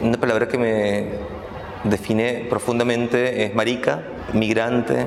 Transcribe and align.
Una 0.00 0.16
palabra 0.18 0.48
que 0.48 0.58
me 0.58 1.06
define 1.84 2.46
profundamente 2.48 3.44
es 3.44 3.54
marica, 3.54 4.02
migrante, 4.32 5.06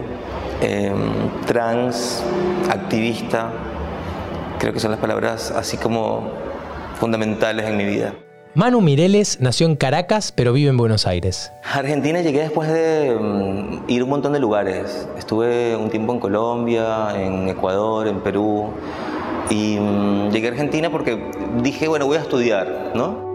em, 0.61 0.99
trans, 1.45 2.23
activista. 2.69 3.51
Creo 4.59 4.73
que 4.73 4.79
son 4.79 4.91
las 4.91 4.99
palabras 4.99 5.51
así 5.51 5.77
como 5.77 6.31
fundamentales 6.99 7.65
en 7.65 7.77
mi 7.77 7.85
vida. 7.85 8.13
Manu 8.53 8.79
Mireles 8.79 9.41
nació 9.41 9.67
en 9.67 9.75
Caracas, 9.75 10.31
pero 10.31 10.53
vive 10.53 10.69
en 10.69 10.77
Buenos 10.77 11.05
Aires. 11.07 11.51
A 11.61 11.79
Argentina 11.79 12.21
llegué 12.21 12.39
después 12.39 12.69
de 12.69 13.13
mm, 13.19 13.89
ir 13.89 13.99
a 13.99 14.03
un 14.05 14.09
montón 14.09 14.31
de 14.31 14.39
lugares. 14.39 15.09
Estuve 15.17 15.75
un 15.75 15.89
tiempo 15.89 16.13
en 16.13 16.21
Colombia, 16.21 17.21
en 17.21 17.49
Ecuador, 17.49 18.07
en 18.07 18.21
Perú. 18.21 18.69
Y 19.49 19.77
mm, 19.77 20.29
llegué 20.31 20.47
a 20.47 20.51
Argentina 20.51 20.89
porque 20.89 21.21
dije, 21.61 21.89
bueno, 21.89 22.05
voy 22.05 22.15
a 22.15 22.21
estudiar, 22.21 22.93
¿no? 22.95 23.25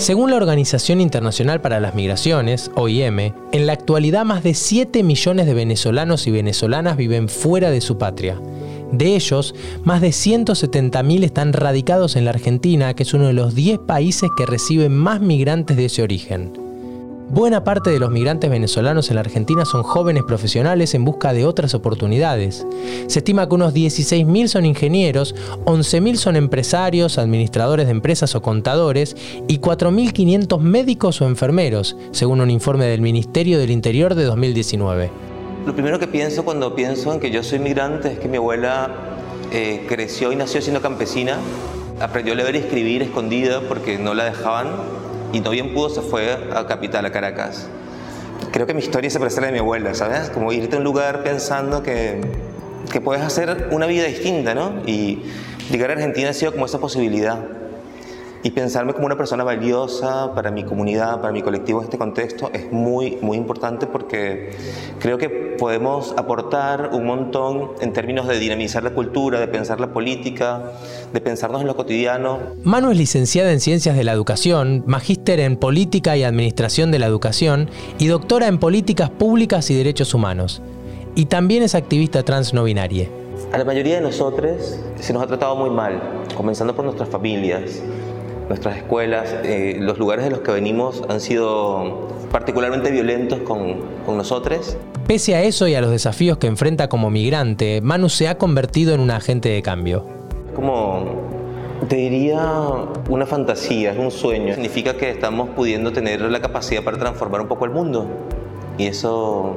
Según 0.00 0.30
la 0.30 0.38
Organización 0.38 0.98
Internacional 1.02 1.60
para 1.60 1.78
las 1.78 1.94
Migraciones, 1.94 2.70
OIM, 2.74 3.34
en 3.52 3.66
la 3.66 3.74
actualidad 3.74 4.24
más 4.24 4.42
de 4.42 4.54
7 4.54 5.02
millones 5.02 5.44
de 5.44 5.52
venezolanos 5.52 6.26
y 6.26 6.30
venezolanas 6.30 6.96
viven 6.96 7.28
fuera 7.28 7.70
de 7.70 7.82
su 7.82 7.98
patria. 7.98 8.40
De 8.92 9.14
ellos, 9.14 9.54
más 9.84 10.00
de 10.00 10.08
170.000 10.08 11.22
están 11.22 11.52
radicados 11.52 12.16
en 12.16 12.24
la 12.24 12.30
Argentina, 12.30 12.94
que 12.94 13.02
es 13.02 13.12
uno 13.12 13.26
de 13.26 13.34
los 13.34 13.54
10 13.54 13.80
países 13.80 14.30
que 14.38 14.46
reciben 14.46 14.96
más 14.96 15.20
migrantes 15.20 15.76
de 15.76 15.84
ese 15.84 16.02
origen. 16.02 16.69
Buena 17.32 17.62
parte 17.62 17.90
de 17.90 18.00
los 18.00 18.10
migrantes 18.10 18.50
venezolanos 18.50 19.08
en 19.08 19.14
la 19.14 19.20
Argentina 19.20 19.64
son 19.64 19.84
jóvenes 19.84 20.24
profesionales 20.24 20.94
en 20.94 21.04
busca 21.04 21.32
de 21.32 21.46
otras 21.46 21.74
oportunidades. 21.74 22.66
Se 23.06 23.20
estima 23.20 23.48
que 23.48 23.54
unos 23.54 23.72
16.000 23.72 24.48
son 24.48 24.66
ingenieros, 24.66 25.36
11.000 25.64 26.16
son 26.16 26.34
empresarios, 26.34 27.18
administradores 27.18 27.86
de 27.86 27.92
empresas 27.92 28.34
o 28.34 28.42
contadores 28.42 29.16
y 29.46 29.60
4.500 29.60 30.58
médicos 30.58 31.20
o 31.20 31.28
enfermeros, 31.28 31.96
según 32.10 32.40
un 32.40 32.50
informe 32.50 32.86
del 32.86 33.00
Ministerio 33.00 33.60
del 33.60 33.70
Interior 33.70 34.16
de 34.16 34.24
2019. 34.24 35.10
Lo 35.66 35.72
primero 35.72 36.00
que 36.00 36.08
pienso 36.08 36.44
cuando 36.44 36.74
pienso 36.74 37.12
en 37.14 37.20
que 37.20 37.30
yo 37.30 37.44
soy 37.44 37.60
migrante 37.60 38.14
es 38.14 38.18
que 38.18 38.26
mi 38.26 38.38
abuela 38.38 38.90
eh, 39.52 39.86
creció 39.88 40.32
y 40.32 40.36
nació 40.36 40.60
siendo 40.60 40.82
campesina, 40.82 41.38
aprendió 42.00 42.32
a 42.32 42.36
leer 42.38 42.56
y 42.56 42.58
escribir 42.58 43.02
escondida 43.02 43.60
porque 43.68 43.98
no 43.98 44.14
la 44.14 44.24
dejaban 44.24 44.99
y 45.32 45.40
no 45.40 45.50
bien 45.50 45.74
pudo 45.74 45.88
se 45.90 46.00
fue 46.00 46.32
a 46.54 46.66
capital, 46.66 47.04
a 47.06 47.12
Caracas. 47.12 47.68
Creo 48.52 48.66
que 48.66 48.74
mi 48.74 48.80
historia 48.80 49.10
se 49.10 49.18
parece 49.18 49.38
a 49.38 49.40
la 49.42 49.46
de 49.48 49.52
mi 49.52 49.58
abuela, 49.58 49.94
¿sabes? 49.94 50.30
Como 50.30 50.52
irte 50.52 50.76
a 50.76 50.78
un 50.78 50.84
lugar 50.84 51.22
pensando 51.22 51.82
que, 51.82 52.20
que 52.90 53.00
puedes 53.00 53.22
hacer 53.22 53.68
una 53.70 53.86
vida 53.86 54.04
distinta, 54.04 54.54
¿no? 54.54 54.82
Y 54.86 55.22
llegar 55.70 55.90
a 55.90 55.92
Argentina 55.94 56.30
ha 56.30 56.32
sido 56.32 56.52
como 56.52 56.66
esa 56.66 56.78
posibilidad 56.78 57.38
y 58.42 58.50
pensarme 58.52 58.94
como 58.94 59.06
una 59.06 59.16
persona 59.16 59.44
valiosa 59.44 60.34
para 60.34 60.50
mi 60.50 60.64
comunidad, 60.64 61.20
para 61.20 61.32
mi 61.32 61.42
colectivo 61.42 61.80
en 61.80 61.84
este 61.84 61.98
contexto 61.98 62.50
es 62.52 62.72
muy, 62.72 63.18
muy 63.20 63.36
importante 63.36 63.86
porque 63.86 64.50
creo 64.98 65.18
que 65.18 65.28
podemos 65.28 66.14
aportar 66.16 66.90
un 66.92 67.04
montón 67.04 67.72
en 67.80 67.92
términos 67.92 68.26
de 68.26 68.38
dinamizar 68.38 68.82
la 68.82 68.90
cultura, 68.90 69.40
de 69.40 69.48
pensar 69.48 69.78
la 69.78 69.88
política, 69.88 70.72
de 71.12 71.20
pensarnos 71.20 71.60
en 71.60 71.66
lo 71.66 71.76
cotidiano. 71.76 72.38
Manu 72.62 72.90
es 72.90 72.98
licenciada 72.98 73.52
en 73.52 73.60
Ciencias 73.60 73.96
de 73.96 74.04
la 74.04 74.12
Educación, 74.12 74.84
magíster 74.86 75.40
en 75.40 75.56
Política 75.56 76.16
y 76.16 76.22
Administración 76.22 76.90
de 76.90 76.98
la 76.98 77.06
Educación 77.06 77.68
y 77.98 78.06
doctora 78.06 78.46
en 78.46 78.58
Políticas 78.58 79.10
Públicas 79.10 79.70
y 79.70 79.74
Derechos 79.74 80.14
Humanos. 80.14 80.62
Y 81.14 81.26
también 81.26 81.62
es 81.62 81.74
activista 81.74 82.22
trans 82.22 82.54
no 82.54 82.64
binaria. 82.64 83.08
A 83.52 83.58
la 83.58 83.64
mayoría 83.64 83.96
de 83.96 84.02
nosotros 84.02 84.78
se 85.00 85.12
nos 85.12 85.22
ha 85.22 85.26
tratado 85.26 85.56
muy 85.56 85.70
mal, 85.70 86.00
comenzando 86.36 86.76
por 86.76 86.84
nuestras 86.84 87.08
familias, 87.08 87.82
nuestras 88.48 88.76
escuelas, 88.76 89.34
eh, 89.44 89.76
los 89.80 89.98
lugares 89.98 90.24
de 90.24 90.30
los 90.30 90.40
que 90.40 90.52
venimos 90.52 91.02
han 91.08 91.20
sido 91.20 92.08
particularmente 92.30 92.90
violentos 92.90 93.40
con, 93.40 93.80
con 94.06 94.16
nosotros. 94.16 94.76
Pese 95.06 95.34
a 95.34 95.42
eso 95.42 95.66
y 95.66 95.74
a 95.74 95.80
los 95.80 95.90
desafíos 95.90 96.38
que 96.38 96.46
enfrenta 96.46 96.88
como 96.88 97.10
migrante, 97.10 97.80
Manu 97.80 98.08
se 98.08 98.28
ha 98.28 98.38
convertido 98.38 98.94
en 98.94 99.00
un 99.00 99.10
agente 99.10 99.48
de 99.48 99.62
cambio. 99.62 100.06
Como 100.54 101.30
te 101.88 101.96
diría 101.96 102.40
una 103.08 103.26
fantasía, 103.26 103.92
es 103.92 103.98
un 103.98 104.10
sueño. 104.10 104.54
Significa 104.54 104.94
que 104.96 105.10
estamos 105.10 105.50
pudiendo 105.50 105.92
tener 105.92 106.20
la 106.20 106.40
capacidad 106.40 106.82
para 106.82 106.98
transformar 106.98 107.40
un 107.40 107.48
poco 107.48 107.64
el 107.64 107.70
mundo. 107.70 108.06
Y 108.78 108.86
eso, 108.86 109.56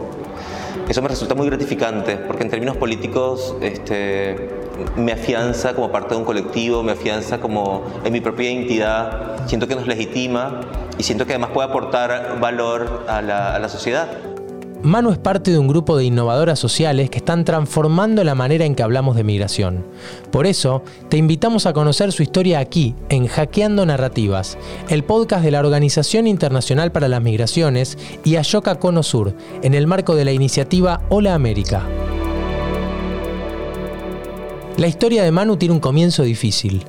eso 0.89 1.01
me 1.01 1.07
resulta 1.07 1.35
muy 1.35 1.47
gratificante, 1.47 2.17
porque 2.17 2.43
en 2.43 2.49
términos 2.49 2.75
políticos 2.77 3.55
este, 3.61 4.49
me 4.97 5.13
afianza 5.13 5.73
como 5.73 5.91
parte 5.91 6.13
de 6.13 6.19
un 6.19 6.25
colectivo, 6.25 6.83
me 6.83 6.91
afianza 6.91 7.39
como 7.39 7.83
en 8.03 8.11
mi 8.11 8.21
propia 8.21 8.51
identidad, 8.51 9.47
siento 9.47 9.67
que 9.67 9.75
nos 9.75 9.87
legitima 9.87 10.61
y 10.97 11.03
siento 11.03 11.25
que 11.25 11.33
además 11.33 11.51
puede 11.51 11.69
aportar 11.69 12.39
valor 12.41 13.05
a 13.07 13.21
la, 13.21 13.55
a 13.55 13.59
la 13.59 13.69
sociedad. 13.69 14.32
Manu 14.83 15.11
es 15.11 15.17
parte 15.17 15.49
de 15.49 15.59
un 15.59 15.69
grupo 15.69 15.95
de 15.95 16.03
innovadoras 16.03 16.59
sociales 16.59 17.09
que 17.09 17.19
están 17.19 17.45
transformando 17.45 18.21
la 18.25 18.35
manera 18.35 18.65
en 18.65 18.75
que 18.75 18.83
hablamos 18.83 19.15
de 19.15 19.23
migración. 19.23 19.85
Por 20.29 20.45
eso, 20.45 20.83
te 21.07 21.15
invitamos 21.15 21.65
a 21.65 21.71
conocer 21.71 22.11
su 22.11 22.21
historia 22.21 22.59
aquí, 22.59 22.93
en 23.07 23.27
Hackeando 23.27 23.85
Narrativas, 23.85 24.57
el 24.89 25.05
podcast 25.05 25.45
de 25.45 25.51
la 25.51 25.61
Organización 25.61 26.27
Internacional 26.27 26.91
para 26.91 27.07
las 27.07 27.21
Migraciones 27.21 27.97
y 28.25 28.35
Ayoka 28.35 28.75
Cono 28.75 29.03
Sur, 29.03 29.33
en 29.61 29.73
el 29.73 29.87
marco 29.87 30.15
de 30.15 30.25
la 30.25 30.33
iniciativa 30.33 31.01
Hola 31.07 31.33
América. 31.33 31.87
La 34.75 34.87
historia 34.87 35.23
de 35.23 35.31
Manu 35.31 35.55
tiene 35.55 35.75
un 35.75 35.79
comienzo 35.79 36.23
difícil. 36.23 36.83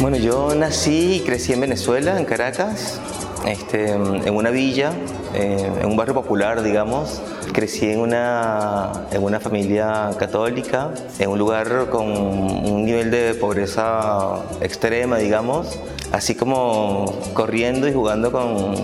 Bueno, 0.00 0.16
yo 0.16 0.54
nací 0.54 1.16
y 1.16 1.20
crecí 1.20 1.52
en 1.52 1.60
Venezuela, 1.60 2.18
en 2.18 2.24
Caracas, 2.24 2.98
este, 3.46 3.90
en 3.90 4.34
una 4.34 4.50
villa, 4.50 4.92
eh, 5.34 5.70
en 5.80 5.86
un 5.86 5.96
barrio 5.96 6.14
popular, 6.14 6.62
digamos. 6.62 7.22
Crecí 7.52 7.88
en 7.90 8.00
una, 8.00 8.92
en 9.12 9.22
una 9.22 9.40
familia 9.40 10.10
católica, 10.18 10.90
en 11.18 11.30
un 11.30 11.38
lugar 11.38 11.88
con 11.90 12.06
un 12.06 12.84
nivel 12.84 13.10
de 13.10 13.34
pobreza 13.34 14.42
extrema, 14.60 15.18
digamos, 15.18 15.78
así 16.12 16.34
como 16.34 17.06
corriendo 17.34 17.88
y 17.88 17.92
jugando 17.92 18.32
con 18.32 18.74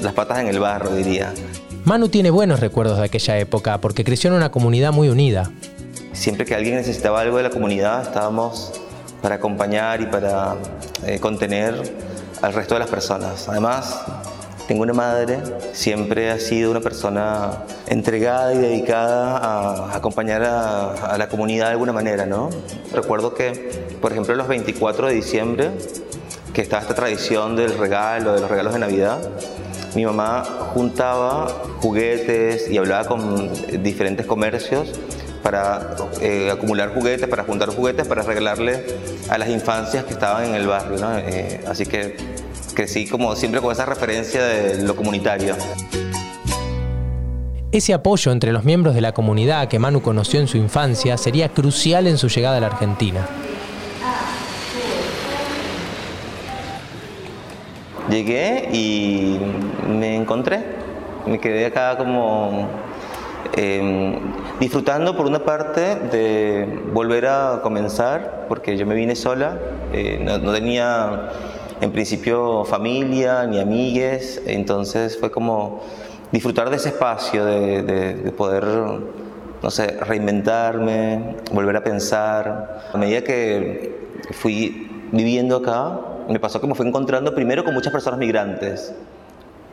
las 0.00 0.12
patas 0.12 0.38
en 0.38 0.48
el 0.48 0.60
barro, 0.60 0.94
diría. 0.94 1.32
Manu 1.84 2.08
tiene 2.08 2.30
buenos 2.30 2.60
recuerdos 2.60 2.98
de 2.98 3.04
aquella 3.04 3.38
época 3.38 3.80
porque 3.80 4.04
creció 4.04 4.30
en 4.30 4.36
una 4.36 4.50
comunidad 4.50 4.92
muy 4.92 5.08
unida. 5.08 5.50
Siempre 6.12 6.44
que 6.44 6.54
alguien 6.54 6.76
necesitaba 6.76 7.20
algo 7.20 7.38
de 7.38 7.42
la 7.42 7.50
comunidad, 7.50 8.02
estábamos 8.02 8.72
para 9.20 9.36
acompañar 9.36 10.00
y 10.00 10.06
para 10.06 10.56
eh, 11.06 11.18
contener 11.18 11.74
al 12.42 12.52
resto 12.52 12.74
de 12.74 12.80
las 12.80 12.90
personas. 12.90 13.48
Además, 13.48 14.02
tengo 14.68 14.82
una 14.82 14.92
madre, 14.92 15.38
siempre 15.72 16.30
ha 16.30 16.38
sido 16.38 16.70
una 16.70 16.80
persona 16.80 17.64
entregada 17.86 18.54
y 18.54 18.58
dedicada 18.58 19.38
a 19.38 19.96
acompañar 19.96 20.42
a, 20.44 20.92
a, 20.92 21.18
la 21.18 21.28
comunidad 21.28 21.66
de 21.66 21.72
alguna 21.72 21.92
manera, 21.92 22.26
¿no? 22.26 22.50
Recuerdo 22.92 23.34
que, 23.34 23.52
por 24.00 24.12
ejemplo, 24.12 24.34
los 24.34 24.48
24 24.48 25.08
de 25.08 25.14
diciembre, 25.14 25.70
que 26.52 26.62
estaba 26.62 26.82
esta 26.82 26.94
tradición 26.94 27.56
del 27.56 27.78
regalo, 27.78 28.34
de 28.34 28.40
los 28.40 28.50
regalos 28.50 28.74
de 28.74 28.78
Navidad, 28.80 29.18
mi 29.94 30.06
mamá 30.06 30.44
juntaba 30.74 31.48
juguetes 31.80 32.70
y 32.70 32.78
hablaba 32.78 33.04
con 33.06 33.50
diferentes 33.82 34.24
comercios 34.26 34.92
para 35.42 35.96
eh, 36.20 36.50
acumular 36.50 36.94
juguetes, 36.94 37.28
para 37.28 37.44
juntar 37.44 37.68
juguetes, 37.70 38.06
para 38.06 38.22
regalarle 38.22 38.84
a 39.28 39.36
las 39.38 39.48
infancias 39.48 40.04
que 40.04 40.12
estaban 40.12 40.44
en 40.44 40.54
el 40.54 40.66
barrio. 40.66 40.98
¿no? 40.98 41.18
Eh, 41.18 41.60
así 41.66 41.84
que 41.84 42.16
crecí 42.74 43.06
como 43.06 43.34
siempre 43.36 43.60
con 43.60 43.72
esa 43.72 43.86
referencia 43.86 44.42
de 44.42 44.82
lo 44.82 44.96
comunitario. 44.96 45.56
Ese 47.72 47.94
apoyo 47.94 48.32
entre 48.32 48.52
los 48.52 48.64
miembros 48.64 48.94
de 48.94 49.00
la 49.00 49.12
comunidad 49.12 49.68
que 49.68 49.78
Manu 49.78 50.02
conoció 50.02 50.40
en 50.40 50.46
su 50.46 50.58
infancia 50.58 51.16
sería 51.16 51.48
crucial 51.48 52.06
en 52.06 52.18
su 52.18 52.28
llegada 52.28 52.58
a 52.58 52.60
la 52.60 52.66
Argentina. 52.66 53.26
Llegué 58.10 58.68
y 58.72 59.38
me 59.88 60.16
encontré, 60.16 60.62
me 61.24 61.38
quedé 61.38 61.64
acá 61.64 61.96
como 61.96 62.68
eh, 63.56 64.18
disfrutando 64.60 65.16
por 65.16 65.26
una 65.26 65.44
parte 65.44 65.96
de 65.96 66.80
volver 66.92 67.26
a 67.26 67.60
comenzar, 67.62 68.46
porque 68.48 68.76
yo 68.76 68.86
me 68.86 68.94
vine 68.94 69.14
sola, 69.14 69.58
eh, 69.92 70.18
no, 70.22 70.38
no, 70.38 70.52
tenía 70.52 71.30
en 71.82 71.90
principio 71.90 72.64
familia 72.64 73.44
ni 73.44 73.58
amigues, 73.58 74.40
entonces 74.46 75.18
fue 75.18 75.32
como 75.32 75.82
disfrutar 76.30 76.70
de 76.70 76.76
ese 76.76 76.90
espacio, 76.90 77.44
de, 77.44 77.82
de, 77.82 78.14
de 78.14 78.30
poder, 78.30 78.64
no 78.64 79.70
sé, 79.70 79.98
reinventarme, 80.00 81.36
volver 81.52 81.76
a 81.76 81.82
pensar. 81.82 82.88
A 82.92 82.96
medida 82.96 83.22
que 83.24 83.98
fui 84.30 85.08
viviendo 85.10 85.56
acá, 85.56 85.98
me 86.28 86.38
pasó 86.38 86.60
que 86.60 86.68
me 86.68 86.76
fui 86.76 86.86
encontrando 86.86 87.34
primero 87.34 87.64
con 87.64 87.74
muchas 87.74 87.92
personas 87.92 88.20
migrantes, 88.20 88.94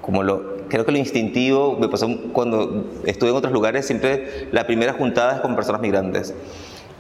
como 0.02 0.24
lo, 0.24 0.58
creo 0.68 0.86
que 0.86 0.92
lo 0.92 0.98
instintivo 0.98 1.78
me 1.80 1.90
pasó 1.90 2.10
cuando 2.34 2.88
estuve 3.06 3.30
en 3.30 3.36
otros 3.36 3.54
lugares, 3.54 3.86
siempre 3.86 4.48
la 4.52 4.66
primera 4.66 4.94
juntada 4.94 5.36
es 5.36 5.42
con 5.42 5.56
personas 5.56 5.80
migrantes. 5.80 6.34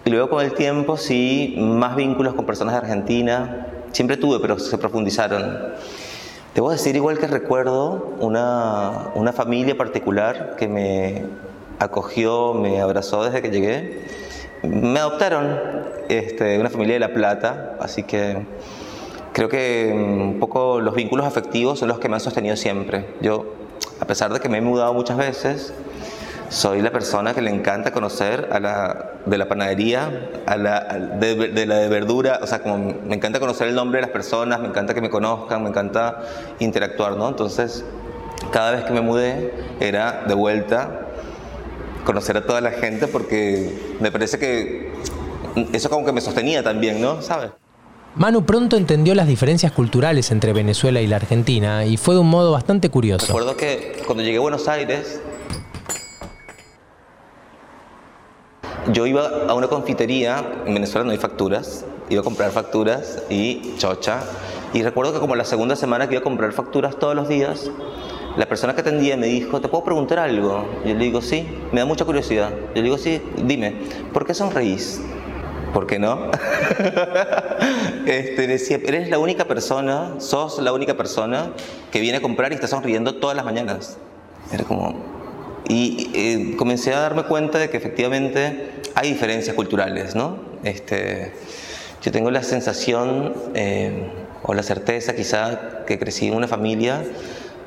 Y 0.05 0.11
luego 0.11 0.29
con 0.29 0.45
el 0.45 0.53
tiempo 0.53 0.97
sí, 0.97 1.55
más 1.57 1.95
vínculos 1.95 2.35
con 2.35 2.45
personas 2.45 2.75
de 2.75 2.77
Argentina, 2.77 3.68
siempre 3.91 4.17
tuve, 4.17 4.39
pero 4.39 4.59
se 4.59 4.77
profundizaron. 4.77 5.73
Debo 6.55 6.71
decir 6.71 6.95
igual 6.95 7.19
que 7.19 7.27
recuerdo 7.27 8.15
una, 8.19 9.11
una 9.15 9.33
familia 9.33 9.77
particular 9.77 10.55
que 10.57 10.67
me 10.67 11.23
acogió, 11.79 12.53
me 12.53 12.81
abrazó 12.81 13.23
desde 13.23 13.41
que 13.41 13.49
llegué. 13.49 14.01
Me 14.63 14.99
adoptaron, 14.99 15.57
este, 16.09 16.59
una 16.59 16.69
familia 16.69 16.95
de 16.95 16.99
La 16.99 17.13
Plata, 17.13 17.77
así 17.79 18.03
que 18.03 18.45
creo 19.31 19.47
que 19.47 19.93
mm, 19.95 20.21
un 20.21 20.39
poco 20.39 20.81
los 20.81 20.95
vínculos 20.95 21.25
afectivos 21.25 21.79
son 21.79 21.87
los 21.87 21.99
que 21.99 22.09
me 22.09 22.15
han 22.15 22.19
sostenido 22.19 22.57
siempre. 22.57 23.05
Yo, 23.21 23.53
a 24.01 24.05
pesar 24.05 24.33
de 24.33 24.39
que 24.39 24.49
me 24.49 24.57
he 24.57 24.61
mudado 24.61 24.93
muchas 24.93 25.17
veces, 25.17 25.73
soy 26.49 26.81
la 26.81 26.91
persona 26.91 27.33
que 27.33 27.41
le 27.41 27.51
encanta 27.51 27.91
conocer 27.91 28.49
a 28.51 28.59
la, 28.59 29.11
de 29.25 29.37
la 29.37 29.47
panadería, 29.47 30.29
a 30.47 30.57
la, 30.57 30.79
de, 31.19 31.65
la 31.65 31.75
de 31.77 31.89
verdura, 31.89 32.39
o 32.41 32.47
sea, 32.47 32.61
como 32.61 32.77
me 32.77 33.15
encanta 33.15 33.39
conocer 33.39 33.67
el 33.67 33.75
nombre 33.75 33.99
de 33.99 34.01
las 34.01 34.11
personas, 34.11 34.59
me 34.59 34.67
encanta 34.67 34.93
que 34.93 35.01
me 35.01 35.09
conozcan, 35.09 35.63
me 35.63 35.69
encanta 35.69 36.23
interactuar, 36.59 37.17
¿no? 37.17 37.29
Entonces, 37.29 37.85
cada 38.51 38.71
vez 38.71 38.83
que 38.83 38.93
me 38.93 39.01
mudé 39.01 39.53
era 39.79 40.23
de 40.27 40.33
vuelta 40.33 41.07
conocer 42.03 42.37
a 42.37 42.45
toda 42.45 42.61
la 42.61 42.71
gente 42.71 43.07
porque 43.07 43.95
me 43.99 44.11
parece 44.11 44.39
que 44.39 44.91
eso 45.73 45.89
como 45.89 46.05
que 46.05 46.11
me 46.11 46.21
sostenía 46.21 46.63
también, 46.63 46.99
¿no? 46.99 47.21
¿Sabes? 47.21 47.51
Manu 48.15 48.43
pronto 48.43 48.75
entendió 48.75 49.13
las 49.13 49.27
diferencias 49.27 49.71
culturales 49.71 50.31
entre 50.31 50.51
Venezuela 50.51 50.99
y 50.99 51.05
la 51.05 51.17
Argentina 51.17 51.85
y 51.85 51.97
fue 51.97 52.15
de 52.15 52.21
un 52.21 52.29
modo 52.29 52.51
bastante 52.51 52.89
curioso. 52.89 53.27
Recuerdo 53.27 53.55
que 53.55 54.01
cuando 54.07 54.23
llegué 54.23 54.37
a 54.37 54.41
Buenos 54.41 54.67
Aires, 54.67 55.21
yo 58.91 59.05
iba 59.05 59.45
a 59.47 59.53
una 59.53 59.67
confitería, 59.67 60.43
en 60.65 60.73
Venezuela 60.73 61.05
no 61.05 61.11
hay 61.11 61.17
facturas, 61.17 61.85
iba 62.09 62.21
a 62.21 62.23
comprar 62.23 62.51
facturas 62.51 63.23
y 63.29 63.75
chocha. 63.77 64.21
Y 64.73 64.83
recuerdo 64.83 65.13
que 65.13 65.19
como 65.19 65.35
la 65.35 65.45
segunda 65.45 65.75
semana 65.75 66.07
que 66.07 66.15
iba 66.15 66.21
a 66.21 66.23
comprar 66.23 66.51
facturas 66.51 66.97
todos 66.97 67.15
los 67.15 67.27
días, 67.27 67.69
la 68.37 68.45
persona 68.47 68.73
que 68.73 68.81
atendía 68.81 69.17
me 69.17 69.27
dijo, 69.27 69.59
¿te 69.61 69.67
puedo 69.67 69.83
preguntar 69.83 70.19
algo? 70.19 70.65
Yo 70.85 70.93
le 70.93 71.03
digo, 71.03 71.21
sí, 71.21 71.47
me 71.71 71.79
da 71.79 71.85
mucha 71.85 72.05
curiosidad. 72.05 72.51
Yo 72.69 72.75
le 72.75 72.83
digo, 72.83 72.97
sí, 72.97 73.21
dime, 73.43 73.75
¿por 74.13 74.25
qué 74.25 74.33
sonreís? 74.33 75.01
¿Por 75.73 75.85
qué 75.85 75.99
no? 75.99 76.31
este, 78.05 78.47
decía, 78.47 78.79
eres 78.85 79.09
la 79.09 79.19
única 79.19 79.45
persona, 79.45 80.15
sos 80.19 80.59
la 80.59 80.73
única 80.73 80.97
persona 80.97 81.51
que 81.91 81.99
viene 81.99 82.17
a 82.17 82.21
comprar 82.21 82.51
y 82.51 82.55
está 82.55 82.67
sonriendo 82.67 83.15
todas 83.15 83.35
las 83.35 83.45
mañanas. 83.45 83.97
Era 84.51 84.63
como... 84.63 85.08
Y 85.67 86.09
eh, 86.13 86.55
comencé 86.57 86.93
a 86.93 86.99
darme 86.99 87.23
cuenta 87.23 87.59
de 87.59 87.69
que 87.69 87.77
efectivamente 87.77 88.71
hay 88.95 89.11
diferencias 89.11 89.55
culturales, 89.55 90.15
¿no? 90.15 90.37
Este, 90.63 91.33
yo 92.01 92.11
tengo 92.11 92.31
la 92.31 92.43
sensación 92.43 93.33
eh, 93.55 94.09
o 94.43 94.53
la 94.53 94.63
certeza 94.63 95.15
quizá 95.15 95.85
que 95.85 95.99
crecí 95.99 96.27
en 96.27 96.35
una 96.35 96.47
familia 96.47 97.03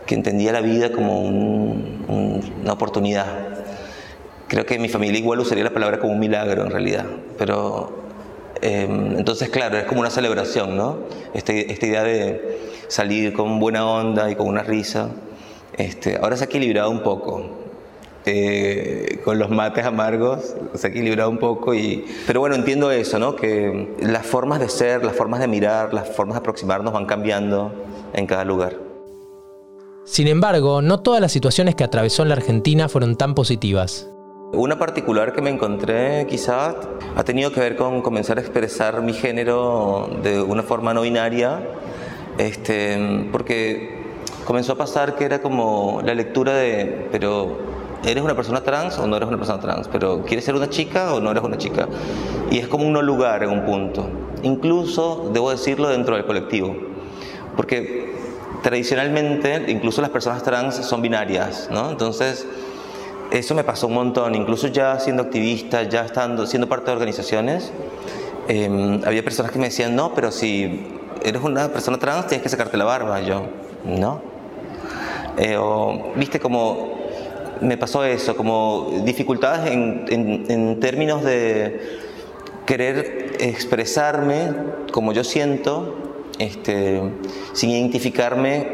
que 0.06 0.14
entendía 0.14 0.52
la 0.52 0.60
vida 0.60 0.90
como 0.90 1.20
una 1.22 2.72
oportunidad. 2.72 3.26
Creo 4.48 4.66
que 4.66 4.78
mi 4.78 4.88
familia 4.88 5.18
igual 5.18 5.40
usaría 5.40 5.64
la 5.64 5.72
palabra 5.72 5.98
como 5.98 6.12
un 6.12 6.18
milagro 6.18 6.64
en 6.64 6.70
realidad, 6.70 7.06
pero 7.38 8.02
em, 8.60 9.18
entonces 9.18 9.48
claro, 9.48 9.78
es 9.78 9.84
como 9.84 10.00
una 10.00 10.10
celebración, 10.10 10.76
¿no? 10.76 10.98
Este, 11.34 11.72
esta 11.72 11.86
idea 11.86 12.02
de 12.02 12.58
salir 12.88 13.32
con 13.32 13.58
buena 13.60 13.86
onda 13.86 14.30
y 14.30 14.34
con 14.34 14.48
una 14.48 14.62
risa. 14.62 15.08
Este, 15.76 16.16
ahora 16.16 16.36
se 16.36 16.44
ha 16.44 16.46
equilibrado 16.46 16.90
un 16.90 17.02
poco, 17.02 17.61
eh, 18.24 19.20
con 19.24 19.38
los 19.38 19.50
mates 19.50 19.84
amargos, 19.84 20.54
se 20.74 20.86
ha 20.86 20.90
equilibrado 20.90 21.30
un 21.30 21.38
poco. 21.38 21.74
Y, 21.74 22.04
pero 22.26 22.40
bueno, 22.40 22.54
entiendo 22.54 22.90
eso, 22.90 23.18
¿no? 23.18 23.36
que 23.36 23.94
las 24.00 24.26
formas 24.26 24.60
de 24.60 24.68
ser, 24.68 25.04
las 25.04 25.16
formas 25.16 25.40
de 25.40 25.48
mirar, 25.48 25.92
las 25.92 26.08
formas 26.08 26.34
de 26.36 26.40
aproximarnos 26.40 26.92
van 26.92 27.06
cambiando 27.06 27.72
en 28.12 28.26
cada 28.26 28.44
lugar. 28.44 28.76
Sin 30.04 30.26
embargo, 30.26 30.82
no 30.82 31.00
todas 31.00 31.20
las 31.20 31.32
situaciones 31.32 31.74
que 31.74 31.84
atravesó 31.84 32.22
en 32.22 32.28
la 32.28 32.34
Argentina 32.34 32.88
fueron 32.88 33.16
tan 33.16 33.34
positivas. 33.34 34.08
Una 34.52 34.78
particular 34.78 35.32
que 35.32 35.40
me 35.40 35.48
encontré 35.48 36.26
quizás 36.28 36.74
ha 37.16 37.24
tenido 37.24 37.52
que 37.52 37.60
ver 37.60 37.76
con 37.76 38.02
comenzar 38.02 38.36
a 38.38 38.40
expresar 38.40 39.00
mi 39.00 39.14
género 39.14 40.10
de 40.22 40.42
una 40.42 40.62
forma 40.62 40.92
no 40.92 41.02
binaria, 41.02 41.60
este, 42.36 43.28
porque 43.32 44.02
comenzó 44.44 44.72
a 44.72 44.76
pasar 44.76 45.14
que 45.14 45.24
era 45.24 45.40
como 45.40 46.02
la 46.04 46.14
lectura 46.14 46.54
de, 46.54 47.08
pero 47.10 47.71
¿eres 48.04 48.22
una 48.22 48.34
persona 48.34 48.62
trans 48.62 48.98
o 48.98 49.06
no 49.06 49.16
eres 49.16 49.28
una 49.28 49.38
persona 49.38 49.60
trans? 49.60 49.88
¿Pero 49.88 50.22
quieres 50.24 50.44
ser 50.44 50.54
una 50.54 50.68
chica 50.68 51.14
o 51.14 51.20
no 51.20 51.30
eres 51.30 51.42
una 51.42 51.58
chica? 51.58 51.88
Y 52.50 52.58
es 52.58 52.68
como 52.68 52.86
un 52.86 52.92
no 52.92 53.02
lugar 53.02 53.42
en 53.42 53.50
un 53.50 53.64
punto. 53.64 54.08
Incluso, 54.42 55.30
debo 55.32 55.50
decirlo, 55.50 55.88
dentro 55.88 56.16
del 56.16 56.24
colectivo. 56.24 56.76
Porque 57.56 58.12
tradicionalmente 58.62 59.64
incluso 59.68 60.00
las 60.00 60.10
personas 60.10 60.42
trans 60.42 60.76
son 60.76 61.02
binarias, 61.02 61.68
¿no? 61.70 61.90
Entonces, 61.90 62.46
eso 63.30 63.54
me 63.54 63.64
pasó 63.64 63.86
un 63.86 63.94
montón, 63.94 64.34
incluso 64.34 64.68
ya 64.68 64.98
siendo 65.00 65.22
activista, 65.22 65.82
ya 65.84 66.04
estando, 66.04 66.46
siendo 66.46 66.68
parte 66.68 66.86
de 66.86 66.92
organizaciones, 66.92 67.72
em, 68.48 69.00
había 69.04 69.24
personas 69.24 69.52
que 69.52 69.58
me 69.58 69.66
decían, 69.66 69.96
no, 69.96 70.14
pero 70.14 70.30
si 70.30 70.86
eres 71.24 71.42
una 71.42 71.68
persona 71.68 71.98
trans 71.98 72.26
tienes 72.26 72.42
que 72.42 72.48
sacarte 72.48 72.76
la 72.76 72.84
barba. 72.84 73.20
Yo, 73.20 73.46
no. 73.84 74.20
Eh, 75.36 75.56
o, 75.56 76.12
viste, 76.16 76.38
como 76.40 77.01
me 77.62 77.76
pasó 77.76 78.04
eso, 78.04 78.36
como 78.36 79.02
dificultades 79.04 79.72
en, 79.72 80.44
en 80.48 80.80
términos 80.80 81.24
de 81.24 81.80
querer 82.66 83.36
expresarme 83.40 84.50
como 84.92 85.12
yo 85.12 85.24
siento 85.24 85.96
este, 86.38 87.00
sin 87.52 87.70
identificarme, 87.70 88.66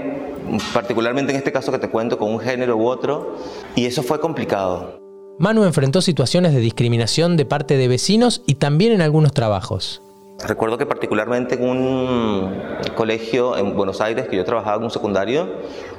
particularmente 0.73 1.33
en 1.33 1.39
este 1.39 1.53
caso 1.53 1.73
que 1.73 1.79
te 1.79 1.91
cuento, 1.91 2.19
con 2.19 2.31
un 2.31 2.41
género 2.41 2.77
u 2.77 2.87
otro, 2.87 3.37
y 3.75 3.87
eso 3.87 4.03
fue 4.03 4.21
complicado. 4.21 4.99
Manu 5.39 5.65
enfrentó 5.65 6.01
situaciones 6.01 6.53
de 6.53 6.61
discriminación 6.61 7.37
de 7.37 7.45
parte 7.45 7.77
de 7.77 7.87
vecinos 7.87 8.43
y 8.47 8.55
también 8.55 8.93
en 8.93 9.03
algunos 9.03 9.33
trabajos. 9.33 10.03
Recuerdo 10.47 10.79
que 10.79 10.87
particularmente 10.87 11.57
en 11.57 11.69
un 11.69 12.63
colegio 12.95 13.57
en 13.57 13.75
Buenos 13.75 14.01
Aires, 14.01 14.29
que 14.29 14.37
yo 14.37 14.45
trabajaba 14.45 14.77
en 14.77 14.85
un 14.85 14.91
secundario, 14.91 15.49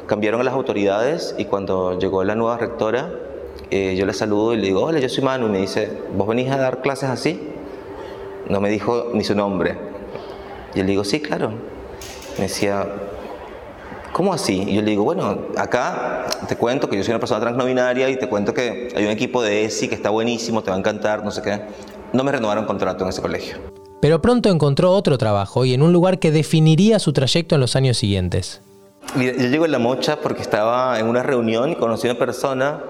cambiaron 0.07 0.45
las 0.45 0.53
autoridades 0.53 1.35
y 1.37 1.43
cuando 1.43 1.99
llegó 1.99 2.23
la 2.23 2.35
nueva 2.35 2.57
rectora, 2.57 3.11
eh, 3.69 3.95
yo 3.97 4.05
le 4.05 4.13
saludo 4.13 4.53
y 4.53 4.57
le 4.57 4.67
digo, 4.67 4.81
hola, 4.81 4.99
yo 4.99 5.09
soy 5.09 5.25
Manu, 5.25 5.47
y 5.47 5.49
me 5.49 5.57
dice, 5.59 5.91
¿vos 6.15 6.25
venís 6.25 6.49
a 6.51 6.57
dar 6.57 6.81
clases 6.81 7.09
así? 7.09 7.49
No 8.47 8.61
me 8.61 8.69
dijo 8.69 9.11
ni 9.13 9.25
su 9.25 9.35
nombre. 9.35 9.77
Y 10.73 10.79
le 10.79 10.85
digo, 10.85 11.03
sí, 11.03 11.19
claro. 11.19 11.51
Me 12.37 12.43
decía, 12.43 12.87
¿cómo 14.13 14.33
así? 14.33 14.63
Y 14.67 14.75
yo 14.75 14.81
le 14.81 14.91
digo, 14.91 15.03
bueno, 15.03 15.47
acá 15.57 16.27
te 16.47 16.55
cuento 16.55 16.89
que 16.89 16.95
yo 16.95 17.03
soy 17.03 17.11
una 17.11 17.19
persona 17.19 17.41
transnovinaria 17.41 18.09
y 18.09 18.17
te 18.17 18.29
cuento 18.29 18.53
que 18.53 18.87
hay 18.95 19.03
un 19.03 19.11
equipo 19.11 19.41
de 19.41 19.65
ESI 19.65 19.89
que 19.89 19.95
está 19.95 20.09
buenísimo, 20.09 20.63
te 20.63 20.71
va 20.71 20.77
a 20.77 20.79
encantar, 20.79 21.25
no 21.25 21.31
sé 21.31 21.41
qué. 21.41 21.61
No 22.13 22.23
me 22.23 22.31
renovaron 22.31 22.65
contrato 22.65 23.03
en 23.03 23.09
ese 23.09 23.21
colegio. 23.21 23.78
Pero 24.01 24.21
pronto 24.21 24.49
encontró 24.49 24.91
otro 24.91 25.17
trabajo 25.17 25.65
y 25.65 25.73
en 25.73 25.81
un 25.81 25.91
lugar 25.91 26.19
que 26.19 26.31
definiría 26.31 26.99
su 26.99 27.11
trayecto 27.11 27.55
en 27.55 27.61
los 27.61 27.75
años 27.75 27.97
siguientes. 27.97 28.61
Mira, 29.15 29.33
yo 29.33 29.47
llego 29.47 29.65
en 29.65 29.71
La 29.71 29.79
Mocha 29.79 30.19
porque 30.21 30.41
estaba 30.41 30.99
en 30.99 31.07
una 31.07 31.23
reunión 31.23 31.71
y 31.71 31.75
conocí 31.75 32.07
a 32.07 32.11
una 32.11 32.19
persona 32.19 32.81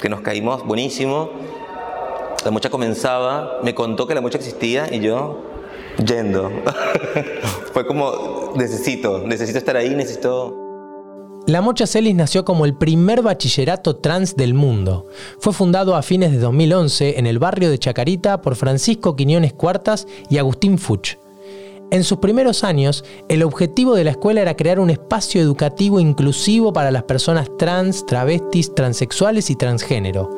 que 0.00 0.08
nos 0.08 0.20
caímos 0.20 0.64
buenísimo. 0.64 1.30
La 2.44 2.50
Mocha 2.50 2.70
comenzaba, 2.70 3.58
me 3.62 3.74
contó 3.74 4.06
que 4.06 4.14
La 4.14 4.20
Mocha 4.20 4.38
existía 4.38 4.92
y 4.92 5.00
yo 5.00 5.42
yendo. 6.04 6.50
Fue 7.72 7.86
como, 7.86 8.52
necesito, 8.56 9.22
necesito 9.26 9.58
estar 9.58 9.76
ahí, 9.76 9.90
necesito... 9.94 10.61
La 11.48 11.60
Mocha 11.60 11.88
Celis 11.88 12.14
nació 12.14 12.44
como 12.44 12.64
el 12.64 12.74
primer 12.74 13.20
bachillerato 13.20 13.96
trans 13.96 14.36
del 14.36 14.54
mundo. 14.54 15.08
Fue 15.40 15.52
fundado 15.52 15.96
a 15.96 16.02
fines 16.02 16.30
de 16.30 16.38
2011 16.38 17.18
en 17.18 17.26
el 17.26 17.40
barrio 17.40 17.68
de 17.68 17.78
Chacarita 17.78 18.40
por 18.40 18.54
Francisco 18.54 19.16
Quiñones 19.16 19.52
Cuartas 19.52 20.06
y 20.30 20.38
Agustín 20.38 20.78
Fuch. 20.78 21.16
En 21.90 22.04
sus 22.04 22.18
primeros 22.18 22.62
años, 22.62 23.04
el 23.28 23.42
objetivo 23.42 23.94
de 23.96 24.04
la 24.04 24.12
escuela 24.12 24.40
era 24.40 24.56
crear 24.56 24.78
un 24.78 24.88
espacio 24.88 25.42
educativo 25.42 25.98
inclusivo 25.98 26.72
para 26.72 26.92
las 26.92 27.02
personas 27.02 27.50
trans, 27.58 28.06
travestis, 28.06 28.74
transexuales 28.74 29.50
y 29.50 29.56
transgénero. 29.56 30.30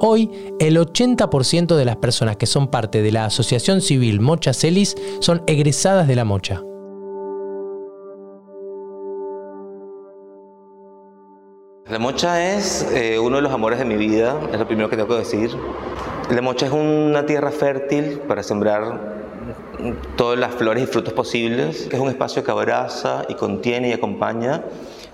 Hoy, 0.00 0.30
el 0.58 0.76
80% 0.76 1.76
de 1.76 1.84
las 1.84 1.96
personas 1.96 2.36
que 2.36 2.46
son 2.46 2.68
parte 2.68 3.02
de 3.02 3.12
la 3.12 3.24
Asociación 3.24 3.80
Civil 3.80 4.20
Mocha 4.20 4.52
Celis 4.52 4.96
son 5.20 5.42
egresadas 5.46 6.08
de 6.08 6.16
la 6.16 6.24
Mocha. 6.24 6.62
La 11.90 11.98
mocha 11.98 12.54
es 12.54 12.86
eh, 12.92 13.18
uno 13.18 13.36
de 13.36 13.42
los 13.42 13.52
amores 13.52 13.80
de 13.80 13.84
mi 13.84 13.96
vida, 13.96 14.38
es 14.52 14.60
lo 14.60 14.64
primero 14.64 14.88
que 14.88 14.94
tengo 14.94 15.08
que 15.08 15.16
decir. 15.16 15.50
La 16.30 16.40
mocha 16.40 16.66
es 16.66 16.72
una 16.72 17.26
tierra 17.26 17.50
fértil 17.50 18.20
para 18.28 18.44
sembrar 18.44 19.18
todas 20.14 20.38
las 20.38 20.54
flores 20.54 20.84
y 20.84 20.86
frutos 20.86 21.12
posibles, 21.14 21.88
es 21.90 21.98
un 21.98 22.08
espacio 22.08 22.44
que 22.44 22.50
abraza 22.52 23.24
y 23.28 23.34
contiene 23.34 23.88
y 23.88 23.92
acompaña 23.92 24.62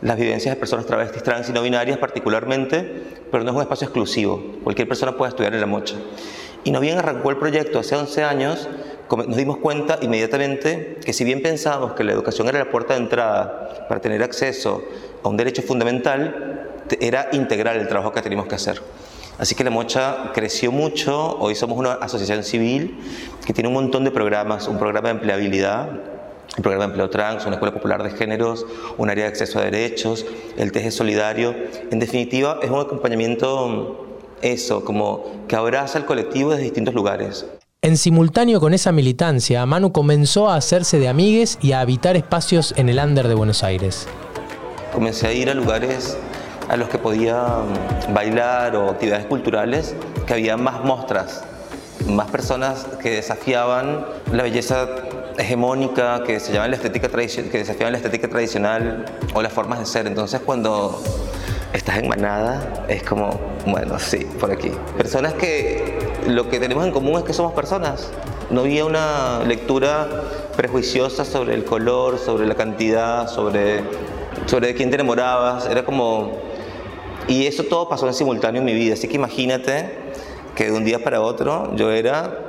las 0.02 0.18
vivencias 0.18 0.54
de 0.54 0.60
personas 0.60 0.84
travestis, 0.84 1.22
trans 1.22 1.48
y 1.48 1.54
no 1.54 1.62
binarias 1.62 1.96
particularmente, 1.96 3.04
pero 3.30 3.42
no 3.42 3.52
es 3.52 3.56
un 3.56 3.62
espacio 3.62 3.86
exclusivo. 3.86 4.42
Cualquier 4.62 4.86
persona 4.86 5.16
puede 5.16 5.30
estudiar 5.30 5.54
en 5.54 5.60
La 5.60 5.66
Mocha. 5.66 5.96
Y 6.62 6.72
no 6.72 6.80
bien 6.80 6.98
arrancó 6.98 7.30
el 7.30 7.38
proyecto 7.38 7.78
hace 7.78 7.96
11 7.96 8.22
años 8.22 8.68
nos 9.08 9.36
dimos 9.36 9.58
cuenta 9.58 9.98
inmediatamente 10.02 10.98
que 11.04 11.12
si 11.12 11.24
bien 11.24 11.40
pensábamos 11.40 11.92
que 11.92 12.02
la 12.02 12.12
educación 12.12 12.48
era 12.48 12.58
la 12.58 12.70
puerta 12.70 12.94
de 12.94 13.00
entrada 13.00 13.86
para 13.88 14.00
tener 14.00 14.22
acceso 14.22 14.82
a 15.22 15.28
un 15.28 15.36
derecho 15.36 15.62
fundamental, 15.62 16.65
era 17.00 17.28
integral 17.32 17.76
el 17.76 17.88
trabajo 17.88 18.12
que 18.12 18.22
teníamos 18.22 18.46
que 18.46 18.54
hacer. 18.54 18.82
Así 19.38 19.54
que 19.54 19.64
la 19.64 19.70
Mocha 19.70 20.32
creció 20.32 20.72
mucho, 20.72 21.36
hoy 21.38 21.54
somos 21.54 21.76
una 21.76 21.92
asociación 21.92 22.42
civil 22.42 22.98
que 23.44 23.52
tiene 23.52 23.68
un 23.68 23.74
montón 23.74 24.04
de 24.04 24.10
programas, 24.10 24.66
un 24.66 24.78
programa 24.78 25.08
de 25.08 25.14
empleabilidad, 25.16 25.90
un 26.56 26.62
programa 26.62 26.84
de 26.84 26.90
empleo 26.90 27.10
trans, 27.10 27.44
una 27.44 27.56
escuela 27.56 27.74
popular 27.74 28.02
de 28.02 28.10
géneros, 28.10 28.64
un 28.96 29.10
área 29.10 29.24
de 29.24 29.30
acceso 29.30 29.58
a 29.58 29.62
derechos, 29.62 30.24
el 30.56 30.72
TG 30.72 30.90
solidario. 30.90 31.54
En 31.90 31.98
definitiva, 31.98 32.60
es 32.62 32.70
un 32.70 32.80
acompañamiento, 32.80 34.06
eso, 34.40 34.84
como 34.84 35.44
que 35.48 35.56
abraza 35.56 35.98
al 35.98 36.06
colectivo 36.06 36.50
desde 36.50 36.64
distintos 36.64 36.94
lugares. 36.94 37.46
En 37.82 37.98
simultáneo 37.98 38.58
con 38.58 38.72
esa 38.72 38.90
militancia, 38.90 39.64
Manu 39.66 39.92
comenzó 39.92 40.48
a 40.48 40.56
hacerse 40.56 40.98
de 40.98 41.08
amigues 41.08 41.58
y 41.60 41.72
a 41.72 41.80
habitar 41.80 42.16
espacios 42.16 42.72
en 42.76 42.88
el 42.88 42.98
under 42.98 43.28
de 43.28 43.34
Buenos 43.34 43.62
Aires. 43.62 44.08
Comencé 44.92 45.26
a 45.26 45.32
ir 45.32 45.50
a 45.50 45.54
lugares 45.54 46.16
a 46.68 46.76
los 46.76 46.88
que 46.88 46.98
podía 46.98 47.42
mm, 47.42 48.14
bailar 48.14 48.76
o 48.76 48.90
actividades 48.90 49.26
culturales, 49.26 49.94
que 50.26 50.34
había 50.34 50.56
más 50.56 50.84
mostras, 50.84 51.44
más 52.06 52.30
personas 52.30 52.86
que 53.00 53.10
desafiaban 53.10 54.04
la 54.32 54.42
belleza 54.42 54.88
hegemónica, 55.38 56.22
que 56.24 56.40
se 56.40 56.52
llama 56.52 56.68
la 56.68 56.76
estética 56.76 57.08
que 57.08 57.58
desafiaban 57.58 57.92
la 57.92 57.98
estética 57.98 58.28
tradicional 58.28 59.04
o 59.34 59.42
las 59.42 59.52
formas 59.52 59.78
de 59.78 59.86
ser. 59.86 60.06
Entonces 60.06 60.40
cuando 60.40 61.02
estás 61.72 61.98
en 61.98 62.08
manada 62.08 62.84
es 62.88 63.02
como, 63.02 63.38
bueno, 63.66 63.98
sí, 63.98 64.26
por 64.40 64.50
aquí. 64.50 64.70
Personas 64.96 65.34
que 65.34 65.98
lo 66.26 66.48
que 66.48 66.58
tenemos 66.58 66.84
en 66.84 66.92
común 66.92 67.18
es 67.18 67.24
que 67.24 67.32
somos 67.32 67.52
personas. 67.52 68.10
No 68.50 68.60
había 68.60 68.84
una 68.84 69.40
lectura 69.44 70.08
prejuiciosa 70.56 71.24
sobre 71.24 71.54
el 71.54 71.64
color, 71.64 72.18
sobre 72.18 72.46
la 72.46 72.54
cantidad, 72.54 73.28
sobre, 73.28 73.82
sobre 74.46 74.68
de 74.68 74.74
quién 74.74 74.90
te 74.90 74.94
enamorabas. 74.94 75.66
Era 75.66 75.84
como 75.84 76.45
y 77.28 77.46
eso 77.46 77.64
todo 77.64 77.88
pasó 77.88 78.06
en 78.06 78.14
simultáneo 78.14 78.60
en 78.60 78.66
mi 78.66 78.74
vida, 78.74 78.94
así 78.94 79.08
que 79.08 79.16
imagínate 79.16 79.90
que 80.54 80.66
de 80.66 80.72
un 80.72 80.84
día 80.84 81.02
para 81.02 81.20
otro 81.20 81.74
yo 81.76 81.90
era 81.90 82.46